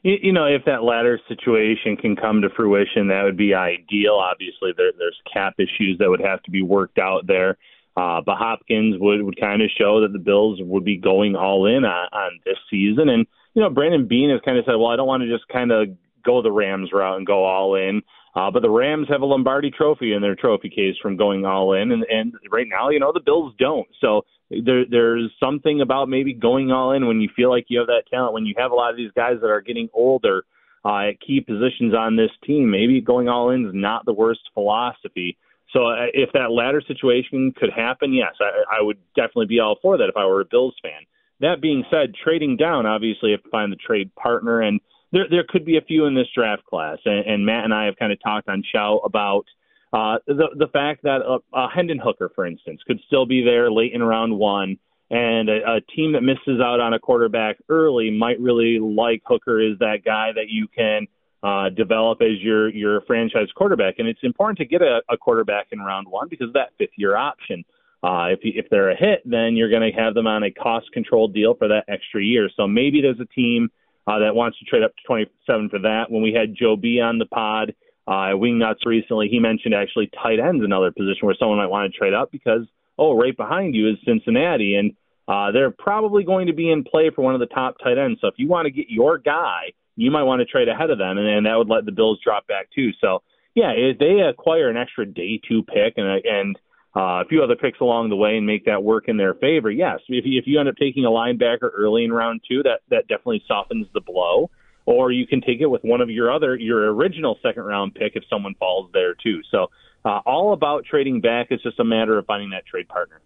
You 0.02 0.32
know, 0.32 0.46
if 0.46 0.64
that 0.66 0.84
latter 0.84 1.18
situation 1.26 1.96
can 1.96 2.14
come 2.14 2.40
to 2.42 2.48
fruition, 2.50 3.08
that 3.08 3.24
would 3.24 3.36
be 3.36 3.54
ideal. 3.54 4.14
Obviously, 4.14 4.72
there, 4.76 4.92
there's 4.96 5.20
cap 5.32 5.54
issues 5.58 5.98
that 5.98 6.08
would 6.08 6.20
have 6.20 6.40
to 6.44 6.50
be 6.52 6.62
worked 6.62 6.98
out 6.98 7.26
there. 7.26 7.56
Uh, 7.96 8.20
but 8.20 8.36
Hopkins 8.36 8.96
would, 8.98 9.22
would 9.22 9.40
kind 9.40 9.62
of 9.62 9.70
show 9.76 10.02
that 10.02 10.12
the 10.12 10.18
Bills 10.18 10.58
would 10.60 10.84
be 10.84 10.98
going 10.98 11.34
all 11.34 11.64
in 11.66 11.84
on, 11.84 12.08
on 12.12 12.40
this 12.44 12.58
season. 12.70 13.08
And, 13.08 13.26
you 13.54 13.62
know, 13.62 13.70
Brandon 13.70 14.06
Beane 14.06 14.30
has 14.30 14.40
kind 14.44 14.58
of 14.58 14.64
said, 14.66 14.74
well, 14.74 14.88
I 14.88 14.96
don't 14.96 15.06
want 15.06 15.22
to 15.22 15.30
just 15.30 15.48
kind 15.48 15.72
of 15.72 15.88
go 16.24 16.42
the 16.42 16.52
Rams 16.52 16.90
route 16.92 17.16
and 17.16 17.26
go 17.26 17.44
all 17.44 17.74
in. 17.74 18.02
Uh, 18.34 18.50
but 18.50 18.60
the 18.60 18.68
Rams 18.68 19.08
have 19.08 19.22
a 19.22 19.24
Lombardi 19.24 19.70
trophy 19.70 20.12
in 20.12 20.20
their 20.20 20.34
trophy 20.34 20.68
case 20.68 20.94
from 21.00 21.16
going 21.16 21.46
all 21.46 21.72
in. 21.72 21.90
And, 21.90 22.04
and 22.10 22.34
right 22.50 22.66
now, 22.68 22.90
you 22.90 23.00
know, 23.00 23.12
the 23.14 23.20
Bills 23.24 23.54
don't. 23.58 23.88
So 23.98 24.26
there, 24.50 24.84
there's 24.84 25.32
something 25.40 25.80
about 25.80 26.10
maybe 26.10 26.34
going 26.34 26.70
all 26.70 26.92
in 26.92 27.06
when 27.06 27.22
you 27.22 27.30
feel 27.34 27.48
like 27.48 27.64
you 27.68 27.78
have 27.78 27.86
that 27.86 28.02
talent, 28.10 28.34
when 28.34 28.44
you 28.44 28.54
have 28.58 28.72
a 28.72 28.74
lot 28.74 28.90
of 28.90 28.98
these 28.98 29.12
guys 29.16 29.36
that 29.40 29.48
are 29.48 29.62
getting 29.62 29.88
older 29.94 30.44
uh, 30.84 31.08
at 31.08 31.20
key 31.26 31.40
positions 31.40 31.94
on 31.94 32.16
this 32.16 32.30
team. 32.44 32.70
Maybe 32.70 33.00
going 33.00 33.26
all 33.26 33.48
in 33.50 33.64
is 33.64 33.72
not 33.74 34.04
the 34.04 34.12
worst 34.12 34.42
philosophy. 34.52 35.38
So 35.76 35.88
uh, 35.88 36.06
if 36.14 36.32
that 36.32 36.50
latter 36.50 36.82
situation 36.86 37.52
could 37.54 37.70
happen, 37.70 38.14
yes, 38.14 38.32
I, 38.40 38.78
I 38.78 38.82
would 38.82 38.96
definitely 39.14 39.46
be 39.46 39.60
all 39.60 39.76
for 39.82 39.98
that 39.98 40.08
if 40.08 40.16
I 40.16 40.24
were 40.24 40.40
a 40.40 40.46
Bills 40.46 40.74
fan. 40.82 41.02
That 41.40 41.60
being 41.60 41.84
said, 41.90 42.14
trading 42.14 42.56
down, 42.56 42.86
obviously, 42.86 43.34
if 43.34 43.40
find 43.50 43.70
the 43.70 43.76
trade 43.76 44.14
partner, 44.14 44.62
and 44.62 44.80
there 45.12 45.26
there 45.28 45.44
could 45.46 45.66
be 45.66 45.76
a 45.76 45.82
few 45.82 46.06
in 46.06 46.14
this 46.14 46.28
draft 46.34 46.64
class. 46.64 46.96
And, 47.04 47.26
and 47.26 47.44
Matt 47.44 47.64
and 47.64 47.74
I 47.74 47.84
have 47.84 47.96
kind 47.96 48.10
of 48.10 48.18
talked 48.22 48.48
on 48.48 48.62
show 48.72 49.02
about 49.04 49.44
uh, 49.92 50.16
the 50.26 50.48
the 50.56 50.68
fact 50.72 51.02
that 51.02 51.20
uh, 51.20 51.40
uh, 51.52 51.68
Hendon 51.68 51.98
Hooker, 52.02 52.30
for 52.34 52.46
instance, 52.46 52.80
could 52.86 53.00
still 53.06 53.26
be 53.26 53.44
there 53.44 53.70
late 53.70 53.92
in 53.92 54.02
round 54.02 54.38
one, 54.38 54.78
and 55.10 55.50
a, 55.50 55.74
a 55.74 55.80
team 55.94 56.12
that 56.12 56.22
misses 56.22 56.58
out 56.58 56.80
on 56.80 56.94
a 56.94 56.98
quarterback 56.98 57.58
early 57.68 58.10
might 58.10 58.40
really 58.40 58.78
like 58.78 59.20
Hooker 59.26 59.60
is 59.60 59.78
that 59.80 60.06
guy 60.06 60.32
that 60.34 60.48
you 60.48 60.68
can 60.74 61.06
uh, 61.46 61.68
develop 61.68 62.20
as 62.22 62.40
your 62.40 62.68
your 62.70 63.02
franchise 63.02 63.46
quarterback. 63.54 63.94
And 63.98 64.08
it's 64.08 64.18
important 64.24 64.58
to 64.58 64.64
get 64.64 64.82
a, 64.82 65.00
a 65.08 65.16
quarterback 65.16 65.68
in 65.70 65.78
round 65.78 66.08
one 66.08 66.26
because 66.28 66.48
that 66.54 66.70
fifth 66.76 66.96
year 66.96 67.16
option. 67.16 67.64
Uh, 68.02 68.26
if 68.30 68.40
if 68.42 68.66
they're 68.68 68.90
a 68.90 68.96
hit, 68.96 69.22
then 69.24 69.54
you're 69.54 69.70
going 69.70 69.88
to 69.88 69.96
have 69.96 70.14
them 70.14 70.26
on 70.26 70.42
a 70.42 70.50
cost 70.50 70.86
controlled 70.92 71.32
deal 71.34 71.54
for 71.54 71.68
that 71.68 71.84
extra 71.88 72.20
year. 72.22 72.50
So 72.56 72.66
maybe 72.66 73.00
there's 73.00 73.20
a 73.20 73.26
team 73.26 73.70
uh, 74.08 74.18
that 74.18 74.34
wants 74.34 74.58
to 74.58 74.64
trade 74.64 74.82
up 74.82 74.90
to 74.96 75.02
27 75.06 75.68
for 75.68 75.78
that. 75.80 76.10
When 76.10 76.22
we 76.22 76.32
had 76.32 76.54
Joe 76.54 76.76
B 76.76 77.00
on 77.00 77.18
the 77.18 77.26
pod, 77.26 77.74
uh, 78.08 78.34
Wingnuts 78.34 78.84
recently, 78.84 79.28
he 79.28 79.38
mentioned 79.38 79.72
actually 79.72 80.10
tight 80.20 80.40
ends 80.40 80.64
another 80.64 80.90
position 80.90 81.26
where 81.26 81.36
someone 81.38 81.58
might 81.58 81.70
want 81.70 81.92
to 81.92 81.96
trade 81.96 82.12
up 82.12 82.32
because 82.32 82.66
oh, 82.98 83.14
right 83.16 83.36
behind 83.36 83.74
you 83.74 83.88
is 83.88 83.96
Cincinnati, 84.04 84.74
and 84.74 84.94
uh, 85.28 85.52
they're 85.52 85.70
probably 85.70 86.24
going 86.24 86.48
to 86.48 86.54
be 86.54 86.70
in 86.70 86.82
play 86.82 87.10
for 87.14 87.22
one 87.22 87.34
of 87.34 87.40
the 87.40 87.46
top 87.46 87.76
tight 87.82 87.98
ends. 87.98 88.20
So 88.20 88.26
if 88.26 88.34
you 88.36 88.48
want 88.48 88.66
to 88.66 88.70
get 88.70 88.86
your 88.88 89.18
guy 89.18 89.72
you 89.96 90.10
might 90.10 90.22
want 90.22 90.40
to 90.40 90.44
trade 90.44 90.68
ahead 90.68 90.90
of 90.90 90.98
them, 90.98 91.18
and, 91.18 91.26
and 91.26 91.46
that 91.46 91.56
would 91.56 91.68
let 91.68 91.84
the 91.84 91.92
Bills 91.92 92.20
drop 92.22 92.46
back 92.46 92.68
too. 92.74 92.90
So 93.00 93.22
yeah, 93.54 93.72
if 93.74 93.98
they 93.98 94.20
acquire 94.20 94.68
an 94.68 94.76
extra 94.76 95.06
day 95.06 95.40
two 95.48 95.62
pick 95.62 95.94
and 95.96 96.06
and 96.24 96.56
uh, 96.94 97.20
a 97.20 97.24
few 97.28 97.42
other 97.42 97.56
picks 97.56 97.80
along 97.80 98.08
the 98.08 98.16
way 98.16 98.36
and 98.36 98.46
make 98.46 98.64
that 98.66 98.82
work 98.82 99.04
in 99.08 99.16
their 99.16 99.34
favor, 99.34 99.70
yes. 99.70 100.00
If 100.08 100.24
you, 100.24 100.38
if 100.38 100.46
you 100.46 100.58
end 100.58 100.68
up 100.68 100.76
taking 100.76 101.04
a 101.04 101.10
linebacker 101.10 101.70
early 101.76 102.04
in 102.04 102.12
round 102.12 102.40
two, 102.48 102.62
that 102.62 102.80
that 102.90 103.08
definitely 103.08 103.42
softens 103.48 103.86
the 103.92 104.00
blow. 104.00 104.50
Or 104.86 105.10
you 105.10 105.26
can 105.26 105.40
take 105.40 105.60
it 105.60 105.66
with 105.66 105.82
one 105.82 106.00
of 106.00 106.10
your 106.10 106.32
other 106.32 106.54
your 106.56 106.94
original 106.94 107.38
second 107.42 107.64
round 107.64 107.94
pick 107.94 108.12
if 108.14 108.22
someone 108.30 108.54
falls 108.54 108.90
there 108.92 109.14
too. 109.14 109.40
So 109.50 109.66
uh, 110.06 110.20
all 110.24 110.52
about 110.52 110.84
trading 110.84 111.20
back. 111.20 111.48
It's 111.50 111.64
just 111.64 111.80
a 111.80 111.84
matter 111.84 112.16
of 112.16 112.26
finding 112.26 112.50
that 112.50 112.64
trade 112.64 112.88
partner. 112.88 113.20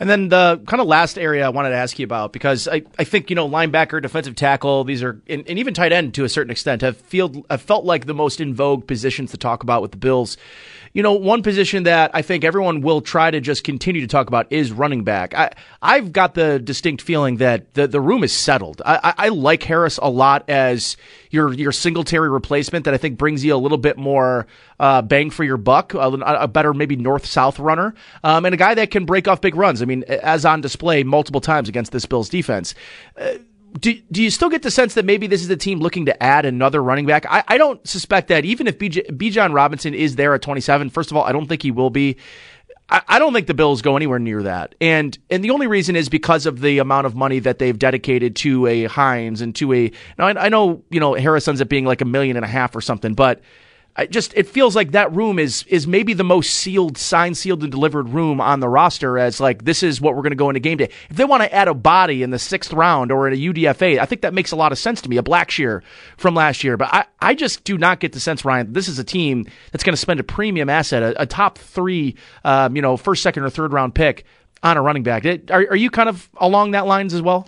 And 0.00 0.10
then 0.10 0.28
the 0.28 0.60
kind 0.66 0.80
of 0.80 0.88
last 0.88 1.16
area 1.16 1.46
I 1.46 1.50
wanted 1.50 1.70
to 1.70 1.76
ask 1.76 1.96
you 1.98 2.04
about 2.04 2.32
because 2.32 2.66
I, 2.66 2.82
I 2.98 3.04
think 3.04 3.30
you 3.30 3.36
know 3.36 3.48
linebacker, 3.48 4.02
defensive 4.02 4.34
tackle, 4.34 4.82
these 4.82 5.04
are 5.04 5.22
and, 5.28 5.48
and 5.48 5.58
even 5.60 5.74
tight 5.74 5.92
end 5.92 6.14
to 6.14 6.24
a 6.24 6.28
certain 6.28 6.50
extent 6.50 6.82
have 6.82 6.96
feel 6.96 7.44
have 7.48 7.62
felt 7.62 7.84
like 7.84 8.06
the 8.06 8.14
most 8.14 8.40
in 8.40 8.52
vogue 8.52 8.88
positions 8.88 9.30
to 9.30 9.36
talk 9.36 9.62
about 9.62 9.80
with 9.80 9.92
the 9.92 9.96
Bills. 9.96 10.36
You 10.92 11.02
know, 11.02 11.12
one 11.12 11.42
position 11.42 11.84
that 11.84 12.12
I 12.14 12.22
think 12.22 12.44
everyone 12.44 12.80
will 12.80 13.00
try 13.00 13.30
to 13.30 13.40
just 13.40 13.64
continue 13.64 14.00
to 14.00 14.06
talk 14.06 14.28
about 14.28 14.46
is 14.52 14.70
running 14.70 15.02
back. 15.02 15.34
I, 15.34 15.50
I've 15.82 16.12
got 16.12 16.34
the 16.34 16.60
distinct 16.60 17.02
feeling 17.02 17.38
that 17.38 17.74
the, 17.74 17.88
the 17.88 18.00
room 18.00 18.22
is 18.22 18.32
settled. 18.32 18.80
I, 18.86 19.00
I, 19.02 19.26
I 19.26 19.28
like 19.30 19.64
Harris 19.64 19.98
a 19.98 20.08
lot 20.08 20.48
as 20.48 20.96
your 21.30 21.52
your 21.52 21.72
Singletary 21.72 22.28
replacement 22.28 22.84
that 22.84 22.94
I 22.94 22.96
think 22.96 23.18
brings 23.18 23.44
you 23.44 23.54
a 23.54 23.58
little 23.58 23.78
bit 23.78 23.96
more 23.96 24.46
uh, 24.80 25.02
bang 25.02 25.30
for 25.30 25.44
your 25.44 25.56
buck, 25.56 25.94
a, 25.94 25.98
a 25.98 26.48
better 26.48 26.74
maybe 26.74 26.96
north 26.96 27.26
south 27.26 27.58
runner, 27.58 27.94
um, 28.22 28.44
and 28.44 28.54
a 28.54 28.58
guy 28.58 28.74
that 28.74 28.90
can 28.90 29.04
break 29.04 29.28
off 29.28 29.40
big 29.40 29.54
runs. 29.54 29.82
I 29.82 29.84
mean, 29.84 30.04
as 30.04 30.44
on 30.44 30.60
display 30.60 31.02
multiple 31.04 31.40
times 31.40 31.68
against 31.68 31.92
this 31.92 32.06
Bills 32.06 32.28
defense. 32.28 32.74
Uh, 33.18 33.34
do, 33.78 33.94
do 34.10 34.22
you 34.22 34.30
still 34.30 34.50
get 34.50 34.62
the 34.62 34.70
sense 34.70 34.94
that 34.94 35.04
maybe 35.04 35.26
this 35.26 35.42
is 35.42 35.50
a 35.50 35.56
team 35.56 35.80
looking 35.80 36.06
to 36.06 36.22
add 36.22 36.44
another 36.44 36.82
running 36.82 37.06
back? 37.06 37.26
I, 37.28 37.42
I 37.48 37.58
don't 37.58 37.86
suspect 37.86 38.28
that 38.28 38.44
even 38.44 38.66
if 38.66 38.78
Bijan 38.78 39.52
Robinson 39.52 39.94
is 39.94 40.16
there 40.16 40.34
at 40.34 40.42
27, 40.42 40.90
first 40.90 41.10
of 41.10 41.16
all, 41.16 41.24
I 41.24 41.32
don't 41.32 41.48
think 41.48 41.62
he 41.62 41.70
will 41.70 41.90
be. 41.90 42.16
I, 42.88 43.02
I 43.08 43.18
don't 43.18 43.32
think 43.32 43.46
the 43.46 43.54
Bills 43.54 43.82
go 43.82 43.96
anywhere 43.96 44.18
near 44.18 44.42
that. 44.42 44.74
And 44.80 45.18
and 45.28 45.42
the 45.42 45.50
only 45.50 45.66
reason 45.66 45.96
is 45.96 46.08
because 46.08 46.46
of 46.46 46.60
the 46.60 46.78
amount 46.78 47.06
of 47.06 47.16
money 47.16 47.40
that 47.40 47.58
they've 47.58 47.78
dedicated 47.78 48.36
to 48.36 48.66
a 48.66 48.84
Hines 48.84 49.40
and 49.40 49.54
to 49.56 49.72
a 49.72 49.90
now 50.18 50.28
I, 50.28 50.46
I 50.46 50.48
know, 50.50 50.82
you 50.90 51.00
know, 51.00 51.14
Harris 51.14 51.48
ends 51.48 51.60
up 51.60 51.68
being 51.68 51.84
like 51.84 52.00
a 52.00 52.04
million 52.04 52.36
and 52.36 52.44
a 52.44 52.48
half 52.48 52.76
or 52.76 52.80
something, 52.80 53.14
but 53.14 53.40
I 53.96 54.06
just 54.06 54.34
it 54.34 54.48
feels 54.48 54.74
like 54.74 54.90
that 54.92 55.12
room 55.14 55.38
is 55.38 55.64
is 55.68 55.86
maybe 55.86 56.14
the 56.14 56.24
most 56.24 56.52
sealed, 56.54 56.98
signed, 56.98 57.36
sealed, 57.36 57.62
and 57.62 57.70
delivered 57.70 58.08
room 58.08 58.40
on 58.40 58.58
the 58.60 58.68
roster. 58.68 59.18
As 59.18 59.40
like 59.40 59.64
this 59.64 59.82
is 59.82 60.00
what 60.00 60.16
we're 60.16 60.22
going 60.22 60.32
to 60.32 60.36
go 60.36 60.50
into 60.50 60.60
game 60.60 60.78
day. 60.78 60.90
If 61.10 61.16
they 61.16 61.24
want 61.24 61.42
to 61.44 61.54
add 61.54 61.68
a 61.68 61.74
body 61.74 62.22
in 62.22 62.30
the 62.30 62.38
sixth 62.38 62.72
round 62.72 63.12
or 63.12 63.28
in 63.28 63.34
a 63.34 63.36
UDFA, 63.36 63.98
I 63.98 64.06
think 64.06 64.22
that 64.22 64.34
makes 64.34 64.50
a 64.50 64.56
lot 64.56 64.72
of 64.72 64.78
sense 64.78 65.00
to 65.02 65.08
me. 65.08 65.16
A 65.16 65.22
Blackshear 65.22 65.82
from 66.16 66.34
last 66.34 66.64
year, 66.64 66.76
but 66.76 66.88
I 66.92 67.04
I 67.20 67.34
just 67.34 67.62
do 67.62 67.78
not 67.78 68.00
get 68.00 68.12
the 68.12 68.20
sense, 68.20 68.44
Ryan, 68.44 68.72
this 68.72 68.88
is 68.88 68.98
a 68.98 69.04
team 69.04 69.46
that's 69.70 69.84
going 69.84 69.94
to 69.94 70.00
spend 70.00 70.18
a 70.18 70.24
premium 70.24 70.68
asset, 70.68 71.02
a, 71.02 71.22
a 71.22 71.26
top 71.26 71.58
three, 71.58 72.16
um, 72.44 72.74
you 72.74 72.82
know, 72.82 72.96
first, 72.96 73.22
second, 73.22 73.44
or 73.44 73.50
third 73.50 73.72
round 73.72 73.94
pick 73.94 74.24
on 74.64 74.76
a 74.76 74.82
running 74.82 75.04
back. 75.04 75.24
Are 75.24 75.66
are 75.70 75.76
you 75.76 75.90
kind 75.90 76.08
of 76.08 76.28
along 76.38 76.72
that 76.72 76.86
lines 76.86 77.14
as 77.14 77.22
well? 77.22 77.46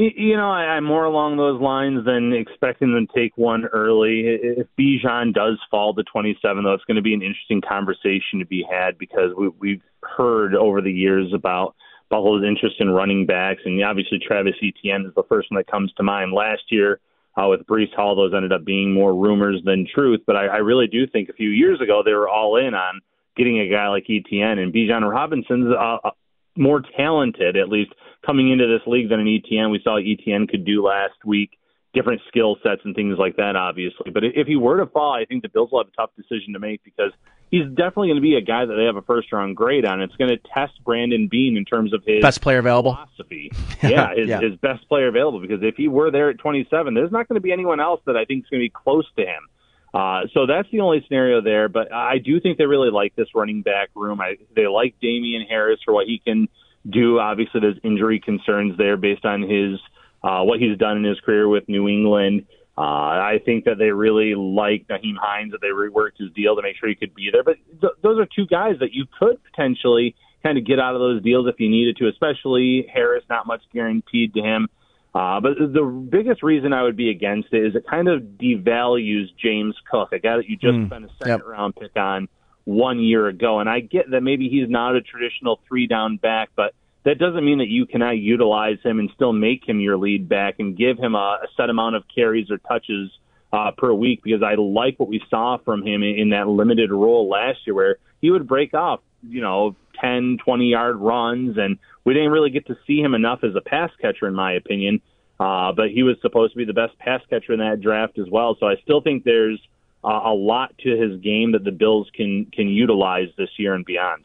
You 0.00 0.36
know, 0.36 0.46
I'm 0.46 0.84
more 0.84 1.02
along 1.02 1.38
those 1.38 1.60
lines 1.60 2.04
than 2.06 2.32
expecting 2.32 2.94
them 2.94 3.08
to 3.08 3.20
take 3.20 3.36
one 3.36 3.64
early. 3.64 4.22
If 4.26 4.68
Bijan 4.78 5.34
does 5.34 5.58
fall 5.72 5.92
to 5.94 6.04
27, 6.04 6.62
though, 6.62 6.74
it's 6.74 6.84
going 6.84 6.98
to 6.98 7.02
be 7.02 7.14
an 7.14 7.22
interesting 7.22 7.60
conversation 7.60 8.38
to 8.38 8.46
be 8.46 8.64
had 8.70 8.96
because 8.96 9.32
we, 9.36 9.48
we've 9.58 9.82
heard 10.04 10.54
over 10.54 10.80
the 10.80 10.92
years 10.92 11.32
about 11.34 11.74
Buffalo's 12.10 12.44
interest 12.46 12.76
in 12.78 12.90
running 12.90 13.26
backs, 13.26 13.62
and 13.64 13.82
obviously 13.82 14.20
Travis 14.24 14.54
Etienne 14.62 15.06
is 15.06 15.14
the 15.16 15.24
first 15.28 15.50
one 15.50 15.58
that 15.58 15.68
comes 15.68 15.92
to 15.94 16.04
mind. 16.04 16.32
Last 16.32 16.70
year 16.70 17.00
uh, 17.36 17.48
with 17.48 17.66
Breece 17.66 17.92
Hall, 17.92 18.14
those 18.14 18.32
ended 18.32 18.52
up 18.52 18.64
being 18.64 18.94
more 18.94 19.12
rumors 19.12 19.60
than 19.64 19.84
truth, 19.92 20.20
but 20.28 20.36
I, 20.36 20.46
I 20.46 20.56
really 20.58 20.86
do 20.86 21.08
think 21.08 21.28
a 21.28 21.32
few 21.32 21.50
years 21.50 21.80
ago 21.80 22.02
they 22.04 22.14
were 22.14 22.28
all 22.28 22.54
in 22.56 22.72
on 22.72 23.00
getting 23.36 23.58
a 23.58 23.68
guy 23.68 23.88
like 23.88 24.04
Etienne, 24.08 24.60
and 24.60 24.72
Bijan 24.72 25.10
Robinson's 25.10 25.74
uh, 25.76 26.10
more 26.56 26.84
talented, 26.96 27.56
at 27.56 27.68
least 27.68 27.90
coming 28.28 28.52
into 28.52 28.66
this 28.66 28.86
league, 28.86 29.08
than 29.08 29.20
an 29.20 29.26
Etienne. 29.26 29.70
We 29.70 29.80
saw 29.82 29.96
Etienne 29.96 30.46
could 30.46 30.66
do 30.66 30.84
last 30.84 31.24
week, 31.24 31.58
different 31.94 32.20
skill 32.28 32.56
sets 32.62 32.82
and 32.84 32.94
things 32.94 33.16
like 33.18 33.36
that, 33.36 33.56
obviously. 33.56 34.10
But 34.12 34.22
if 34.22 34.46
he 34.46 34.54
were 34.54 34.76
to 34.78 34.86
fall, 34.86 35.14
I 35.14 35.24
think 35.24 35.42
the 35.42 35.48
Bills 35.48 35.70
will 35.72 35.82
have 35.82 35.88
a 35.88 35.96
tough 35.96 36.10
decision 36.14 36.52
to 36.52 36.58
make 36.58 36.84
because 36.84 37.12
he's 37.50 37.66
definitely 37.68 38.08
going 38.08 38.16
to 38.16 38.22
be 38.22 38.34
a 38.34 38.42
guy 38.42 38.66
that 38.66 38.74
they 38.74 38.84
have 38.84 38.96
a 38.96 39.02
first 39.02 39.32
round 39.32 39.56
grade 39.56 39.86
on. 39.86 40.02
It's 40.02 40.14
going 40.16 40.28
to 40.28 40.36
test 40.54 40.72
Brandon 40.84 41.26
Beane 41.30 41.56
in 41.56 41.64
terms 41.64 41.94
of 41.94 42.02
his 42.06 42.20
best 42.20 42.42
player 42.42 42.58
available 42.58 42.94
philosophy. 42.94 43.50
yeah, 43.82 44.14
his, 44.14 44.28
yeah. 44.28 44.40
his 44.40 44.56
best 44.56 44.86
player 44.88 45.08
available 45.08 45.40
because 45.40 45.60
if 45.62 45.76
he 45.76 45.88
were 45.88 46.10
there 46.10 46.28
at 46.28 46.38
27, 46.38 46.92
there's 46.92 47.10
not 47.10 47.28
going 47.28 47.36
to 47.36 47.40
be 47.40 47.52
anyone 47.52 47.80
else 47.80 48.02
that 48.04 48.16
I 48.16 48.26
think 48.26 48.44
is 48.44 48.50
going 48.50 48.60
to 48.60 48.66
be 48.66 48.74
close 48.74 49.06
to 49.16 49.22
him. 49.22 49.48
Uh, 49.94 50.24
so 50.34 50.44
that's 50.44 50.68
the 50.70 50.80
only 50.80 51.02
scenario 51.08 51.40
there. 51.40 51.70
But 51.70 51.92
I 51.94 52.18
do 52.18 52.40
think 52.40 52.58
they 52.58 52.66
really 52.66 52.90
like 52.90 53.16
this 53.16 53.28
running 53.34 53.62
back 53.62 53.88
room. 53.94 54.20
I, 54.20 54.36
they 54.54 54.66
like 54.66 54.96
Damien 55.00 55.46
Harris 55.48 55.80
for 55.82 55.94
what 55.94 56.06
he 56.06 56.20
can 56.22 56.48
do. 56.88 57.18
Obviously, 57.18 57.60
there's 57.60 57.78
injury 57.82 58.20
concerns 58.20 58.76
there 58.76 58.96
based 58.96 59.24
on 59.24 59.42
his 59.42 59.78
uh, 60.22 60.42
what 60.42 60.60
he's 60.60 60.76
done 60.78 60.98
in 60.98 61.04
his 61.04 61.20
career 61.20 61.48
with 61.48 61.68
New 61.68 61.88
England. 61.88 62.46
Uh, 62.76 62.80
I 62.80 63.40
think 63.44 63.64
that 63.64 63.78
they 63.78 63.90
really 63.90 64.34
like 64.36 64.86
Nyheim 64.86 65.16
Hines, 65.20 65.50
that 65.50 65.60
they 65.60 65.68
reworked 65.68 66.18
his 66.18 66.30
deal 66.32 66.54
to 66.54 66.62
make 66.62 66.76
sure 66.76 66.88
he 66.88 66.94
could 66.94 67.14
be 67.14 67.30
there. 67.32 67.42
But 67.42 67.56
th- 67.80 67.94
those 68.02 68.20
are 68.20 68.26
two 68.26 68.46
guys 68.46 68.76
that 68.78 68.92
you 68.92 69.04
could 69.18 69.42
potentially 69.42 70.14
kind 70.44 70.56
of 70.56 70.64
get 70.64 70.78
out 70.78 70.94
of 70.94 71.00
those 71.00 71.20
deals 71.22 71.48
if 71.48 71.58
you 71.58 71.68
needed 71.68 71.96
to, 71.96 72.08
especially 72.08 72.88
Harris, 72.92 73.24
not 73.28 73.48
much 73.48 73.62
guaranteed 73.72 74.34
to 74.34 74.40
him. 74.40 74.68
Uh, 75.12 75.40
but 75.40 75.58
the 75.58 75.82
biggest 75.82 76.44
reason 76.44 76.72
I 76.72 76.82
would 76.82 76.96
be 76.96 77.10
against 77.10 77.48
it 77.52 77.64
is 77.64 77.74
it 77.74 77.84
kind 77.88 78.06
of 78.06 78.22
devalues 78.40 79.26
James 79.42 79.74
Cook, 79.90 80.12
a 80.12 80.20
guy 80.20 80.36
that 80.36 80.48
you 80.48 80.56
just 80.56 80.74
mm, 80.74 80.86
spent 80.86 81.04
a 81.06 81.08
second 81.18 81.38
yep. 81.38 81.46
round 81.46 81.74
pick 81.74 81.96
on 81.96 82.28
one 82.68 83.00
year 83.00 83.28
ago. 83.28 83.60
And 83.60 83.68
I 83.68 83.80
get 83.80 84.10
that 84.10 84.20
maybe 84.20 84.50
he's 84.50 84.68
not 84.68 84.94
a 84.94 85.00
traditional 85.00 85.58
three 85.66 85.86
down 85.86 86.18
back, 86.18 86.50
but 86.54 86.74
that 87.06 87.18
doesn't 87.18 87.42
mean 87.42 87.58
that 87.58 87.68
you 87.68 87.86
cannot 87.86 88.18
utilize 88.18 88.76
him 88.84 88.98
and 88.98 89.10
still 89.14 89.32
make 89.32 89.66
him 89.66 89.80
your 89.80 89.96
lead 89.96 90.28
back 90.28 90.56
and 90.58 90.76
give 90.76 90.98
him 90.98 91.14
a, 91.14 91.38
a 91.42 91.46
set 91.56 91.70
amount 91.70 91.96
of 91.96 92.04
carries 92.14 92.50
or 92.50 92.58
touches 92.58 93.10
uh, 93.54 93.70
per 93.78 93.90
week 93.90 94.20
because 94.22 94.42
I 94.42 94.54
like 94.56 95.00
what 95.00 95.08
we 95.08 95.22
saw 95.30 95.56
from 95.64 95.82
him 95.82 96.02
in, 96.02 96.18
in 96.18 96.28
that 96.30 96.46
limited 96.46 96.90
role 96.90 97.30
last 97.30 97.60
year 97.66 97.74
where 97.74 97.96
he 98.20 98.30
would 98.30 98.46
break 98.46 98.74
off, 98.74 99.00
you 99.26 99.40
know, 99.40 99.74
10, 100.02 100.36
20 100.44 100.66
yard 100.66 100.96
runs 100.96 101.56
and 101.56 101.78
we 102.04 102.12
didn't 102.12 102.32
really 102.32 102.50
get 102.50 102.66
to 102.66 102.76
see 102.86 103.00
him 103.00 103.14
enough 103.14 103.44
as 103.44 103.56
a 103.56 103.62
pass 103.62 103.90
catcher, 103.98 104.28
in 104.28 104.34
my 104.34 104.52
opinion. 104.52 105.00
Uh, 105.40 105.72
but 105.72 105.88
he 105.88 106.02
was 106.02 106.16
supposed 106.20 106.52
to 106.52 106.58
be 106.58 106.66
the 106.66 106.74
best 106.74 106.98
pass 106.98 107.22
catcher 107.30 107.54
in 107.54 107.60
that 107.60 107.80
draft 107.80 108.18
as 108.18 108.26
well. 108.30 108.58
So 108.60 108.66
I 108.66 108.74
still 108.82 109.00
think 109.00 109.24
there's 109.24 109.58
uh, 110.04 110.20
a 110.24 110.34
lot 110.34 110.76
to 110.78 110.96
his 110.96 111.20
game 111.20 111.52
that 111.52 111.64
the 111.64 111.72
Bills 111.72 112.08
can 112.14 112.46
can 112.46 112.68
utilize 112.68 113.28
this 113.36 113.50
year 113.58 113.74
and 113.74 113.84
beyond. 113.84 114.24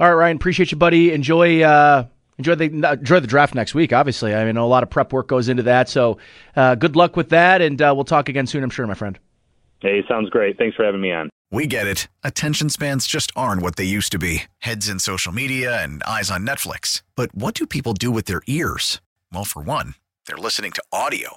All 0.00 0.08
right, 0.08 0.14
Ryan, 0.14 0.36
appreciate 0.36 0.70
you, 0.72 0.78
buddy. 0.78 1.12
Enjoy. 1.12 1.62
Uh... 1.62 2.06
Enjoy 2.36 2.56
the 2.56 2.64
enjoy 2.64 3.20
the 3.20 3.28
draft 3.28 3.54
next 3.54 3.76
week. 3.76 3.92
Obviously, 3.92 4.34
I 4.34 4.44
mean 4.44 4.56
a 4.56 4.66
lot 4.66 4.82
of 4.82 4.90
prep 4.90 5.12
work 5.12 5.28
goes 5.28 5.48
into 5.48 5.62
that. 5.62 5.88
So, 5.88 6.18
uh, 6.56 6.74
good 6.74 6.96
luck 6.96 7.16
with 7.16 7.28
that, 7.28 7.62
and 7.62 7.80
uh, 7.80 7.92
we'll 7.94 8.02
talk 8.02 8.28
again 8.28 8.48
soon. 8.48 8.64
I'm 8.64 8.70
sure, 8.70 8.84
my 8.88 8.94
friend. 8.94 9.16
Hey, 9.80 10.02
sounds 10.08 10.30
great. 10.30 10.58
Thanks 10.58 10.74
for 10.74 10.84
having 10.84 11.00
me 11.00 11.12
on. 11.12 11.30
We 11.52 11.68
get 11.68 11.86
it. 11.86 12.08
Attention 12.24 12.70
spans 12.70 13.06
just 13.06 13.30
aren't 13.36 13.62
what 13.62 13.76
they 13.76 13.84
used 13.84 14.10
to 14.10 14.18
be. 14.18 14.44
Heads 14.58 14.88
in 14.88 14.98
social 14.98 15.30
media 15.30 15.80
and 15.80 16.02
eyes 16.02 16.28
on 16.28 16.44
Netflix. 16.44 17.02
But 17.14 17.32
what 17.36 17.54
do 17.54 17.68
people 17.68 17.92
do 17.92 18.10
with 18.10 18.24
their 18.24 18.42
ears? 18.48 19.00
Well, 19.32 19.44
for 19.44 19.62
one, 19.62 19.94
they're 20.26 20.36
listening 20.36 20.72
to 20.72 20.82
audio. 20.92 21.36